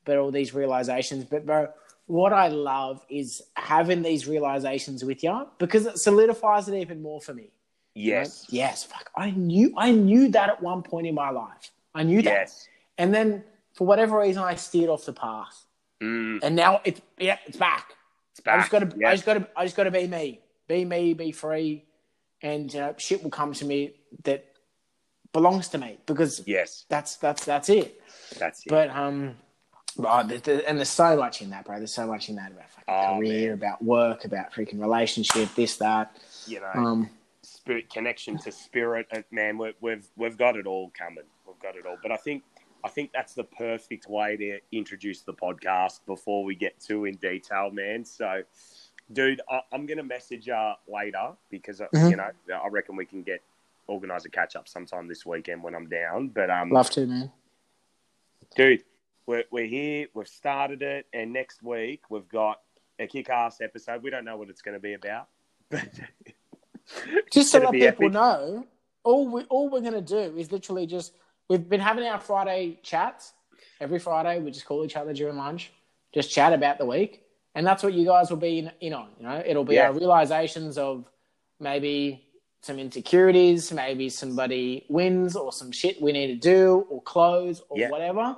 but 0.06 0.18
all 0.18 0.32
these 0.32 0.54
realizations. 0.54 1.26
But 1.26 1.46
bro, 1.46 1.68
what 2.06 2.32
I 2.32 2.48
love 2.48 3.06
is 3.10 3.42
having 3.56 4.04
these 4.04 4.26
realizations 4.26 5.04
with 5.04 5.22
you 5.22 5.48
because 5.58 5.86
it 5.86 5.98
solidifies 5.98 6.70
it 6.70 6.80
even 6.80 7.02
more 7.02 7.20
for 7.20 7.34
me. 7.34 7.50
Yes. 7.96 8.46
Right? 8.50 8.54
Yes. 8.54 8.84
Fuck. 8.84 9.10
I 9.16 9.32
knew. 9.32 9.74
I 9.78 9.92
knew 9.92 10.30
that 10.30 10.50
at 10.50 10.62
one 10.62 10.84
point 10.84 11.08
in 11.08 11.16
my 11.16 11.30
life. 11.32 11.72
I 11.96 12.04
knew 12.04 12.22
that. 12.22 12.30
Yes. 12.32 12.68
And 12.98 13.14
then 13.14 13.44
for 13.74 13.88
whatever 13.88 14.20
reason, 14.20 14.44
I 14.44 14.56
steered 14.56 14.90
off 14.90 15.06
the 15.06 15.14
path. 15.14 15.66
Mm, 16.04 16.40
And 16.44 16.56
now 16.56 16.82
it's 16.84 17.02
yeah, 17.18 17.38
it's 17.48 17.58
back. 17.58 17.94
it's 18.32 18.42
back. 18.42 18.56
I 18.56 18.60
just 18.60 18.72
got 18.72 18.80
to. 18.92 19.08
I 19.08 19.14
just 19.14 19.26
got 19.26 19.34
to. 19.36 19.48
I 19.56 19.64
just 19.66 19.76
got 19.78 19.86
to 19.86 19.92
be 19.92 20.08
me. 20.08 20.40
Be 20.68 20.84
me. 20.86 21.14
Be 21.14 21.32
free. 21.32 21.86
And 22.42 22.76
uh, 22.76 22.94
shit 22.98 23.24
will 23.24 23.32
come 23.32 23.54
to 23.54 23.66
me 23.66 23.94
that 24.24 24.46
belongs 25.32 25.70
to 25.70 25.78
me 25.78 25.98
because 26.06 26.44
yes. 26.46 26.86
that's 26.90 27.16
that's 27.16 27.46
that's 27.46 27.70
it. 27.70 28.02
That's 28.38 28.66
it. 28.66 28.70
But 28.70 28.90
um, 28.90 29.36
oh, 30.00 30.20
and 30.20 30.30
there's 30.78 30.90
so 30.90 31.16
much 31.18 31.42
in 31.42 31.50
that, 31.52 31.66
bro. 31.66 31.78
There's 31.78 31.94
so 31.94 32.06
much 32.08 32.28
in 32.30 32.36
that 32.36 32.52
about 32.52 32.70
fucking 32.72 32.84
Oh, 32.94 33.18
career, 33.18 33.50
man. 33.50 33.54
about 33.54 33.82
work, 33.84 34.26
about 34.26 34.54
freaking 34.54 34.80
relationship, 34.82 35.50
this 35.56 35.78
that. 35.78 36.16
you 36.46 36.60
know, 36.60 36.72
Um, 36.76 37.10
spirit 37.66 37.90
connection 37.90 38.38
to 38.38 38.52
spirit 38.52 39.08
man 39.32 39.58
we, 39.58 39.74
we've 39.82 40.08
we've 40.16 40.38
got 40.38 40.56
it 40.56 40.68
all 40.68 40.92
coming 40.98 41.24
we've 41.48 41.60
got 41.60 41.76
it 41.76 41.84
all 41.86 41.98
but 42.04 42.12
i 42.12 42.16
think 42.18 42.44
i 42.84 42.88
think 42.88 43.10
that's 43.12 43.34
the 43.34 43.44
perfect 43.44 44.08
way 44.08 44.38
to 44.38 44.60
introduce 44.72 45.22
the 45.22 45.34
podcast 45.34 46.00
before 46.06 46.44
we 46.44 46.54
get 46.54 46.80
too 46.80 47.06
in 47.06 47.16
detail 47.16 47.72
man 47.72 48.06
so 48.06 48.44
dude 49.14 49.42
I, 49.50 49.62
i'm 49.72 49.88
gonna 49.88 50.04
message 50.04 50.48
uh 50.48 50.74
later 50.88 51.32
because 51.50 51.82
uh, 51.82 51.88
Mhm. 51.96 52.12
you 52.12 52.16
know 52.18 52.30
i 52.64 52.68
reckon 52.68 52.96
we 52.96 53.06
can 53.06 53.24
get 53.24 53.42
organize 53.88 54.26
a 54.26 54.30
catch 54.30 54.56
up 54.56 54.68
sometime 54.68 55.08
this 55.08 55.26
weekend 55.26 55.64
when 55.64 55.74
i'm 55.74 55.88
down 55.90 56.28
but 56.28 56.52
um 56.52 56.70
love 56.70 56.92
to, 56.92 57.08
man. 57.08 57.32
dude 58.56 58.84
we're, 59.26 59.44
we're 59.50 59.66
here 59.66 60.06
we've 60.14 60.28
started 60.28 60.84
it 60.84 61.08
and 61.14 61.34
next 61.34 61.64
week 61.64 62.02
we've 62.10 62.30
got 62.30 62.62
a 63.00 63.08
kick-ass 63.08 63.60
episode. 63.60 64.02
We 64.04 64.10
don't 64.10 64.24
know 64.24 64.38
what 64.38 64.50
it's 64.50 64.62
going 64.62 64.76
to 64.76 64.80
be 64.80 64.94
about, 64.94 65.28
but 65.70 65.84
just 67.32 67.52
to 67.52 67.60
let 67.60 67.72
people 67.72 67.88
epic. 67.88 68.12
know, 68.12 68.66
all 69.04 69.28
we 69.28 69.44
all 69.44 69.70
we're 69.70 69.82
gonna 69.82 70.02
do 70.02 70.18
is 70.38 70.52
literally 70.52 70.86
just 70.86 71.14
we've 71.50 71.68
been 71.70 71.80
having 71.80 72.06
our 72.06 72.20
Friday 72.20 72.80
chats 72.84 73.34
every 73.80 74.00
Friday. 74.00 74.40
We 74.40 74.52
just 74.52 74.66
call 74.66 74.84
each 74.86 74.96
other 74.96 75.14
during 75.14 75.38
lunch, 75.38 75.72
just 76.14 76.32
chat 76.32 76.54
about 76.54 76.78
the 76.78 76.86
week, 76.86 77.24
and 77.56 77.66
that's 77.66 77.84
what 77.84 77.94
you 77.94 78.06
guys 78.06 78.30
will 78.30 78.38
be 78.38 78.60
in, 78.60 78.72
in 78.82 78.94
on. 78.94 79.10
You 79.20 79.24
know, 79.28 79.44
it'll 79.46 79.66
be 79.66 79.76
Yeah. 79.76 79.88
our 79.88 79.94
realizations 79.94 80.78
of 80.78 81.06
maybe 81.60 82.22
some 82.62 82.80
insecurities, 82.80 83.72
maybe 83.72 84.10
somebody 84.10 84.86
wins 84.90 85.36
or 85.36 85.52
some 85.52 85.72
shit 85.72 86.02
we 86.02 86.12
need 86.12 86.28
to 86.28 86.36
do 86.36 86.86
or 86.90 87.02
close 87.04 87.62
or 87.70 87.78
Yeah. 87.78 87.90
whatever. 87.90 88.38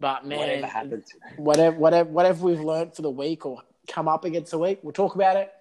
But 0.00 0.26
man, 0.26 0.38
whatever 0.38 0.66
happened. 0.66 1.04
whatever 1.36 1.76
whatever 1.78 2.10
whatever 2.10 2.44
we've 2.44 2.60
learned 2.60 2.94
for 2.96 3.02
the 3.02 3.10
week 3.10 3.46
or 3.46 3.62
come 3.86 4.08
up 4.08 4.24
against 4.24 4.50
the 4.50 4.58
week, 4.58 4.80
we'll 4.82 4.92
talk 4.92 5.14
about 5.14 5.36
it. 5.36 5.52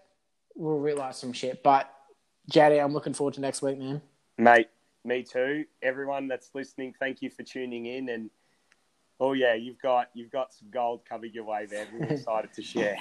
We'll 0.56 0.80
realize 0.80 1.18
some 1.18 1.32
shit. 1.32 1.62
But 1.62 1.94
JD, 2.52 2.84
I'm 2.84 2.94
looking 2.94 3.14
forward 3.14 3.36
to 3.36 3.42
next 3.42 3.62
week, 3.62 3.80
man. 3.80 4.02
Mate, 4.38 4.70
me 5.04 5.24
too. 5.24 5.66
Everyone 5.82 6.28
that's 6.28 6.50
listening, 6.54 6.94
thank 7.00 7.22
you 7.22 7.30
for 7.30 7.44
tuning 7.44 7.86
in. 7.86 8.10
And 8.10 8.30
oh 9.20 9.34
yeah, 9.34 9.54
you've 9.54 9.82
got 9.82 10.10
you've 10.14 10.32
got 10.32 10.54
some 10.54 10.70
gold 10.70 11.02
coming 11.08 11.32
your 11.34 11.46
way 11.46 11.66
there. 11.66 11.88
We're 11.94 12.06
excited 12.10 12.54
to 12.54 12.62
share. 12.62 12.98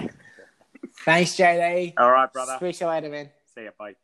Thanks, 1.05 1.33
JD. 1.33 1.95
All 1.99 2.11
right, 2.11 2.33
brother. 2.33 2.57
Speak 2.59 2.77
to 2.79 2.85
you 2.85 2.91
later, 2.91 3.09
man. 3.09 3.31
See 3.55 3.65
ya, 3.65 3.71
bye. 3.79 3.95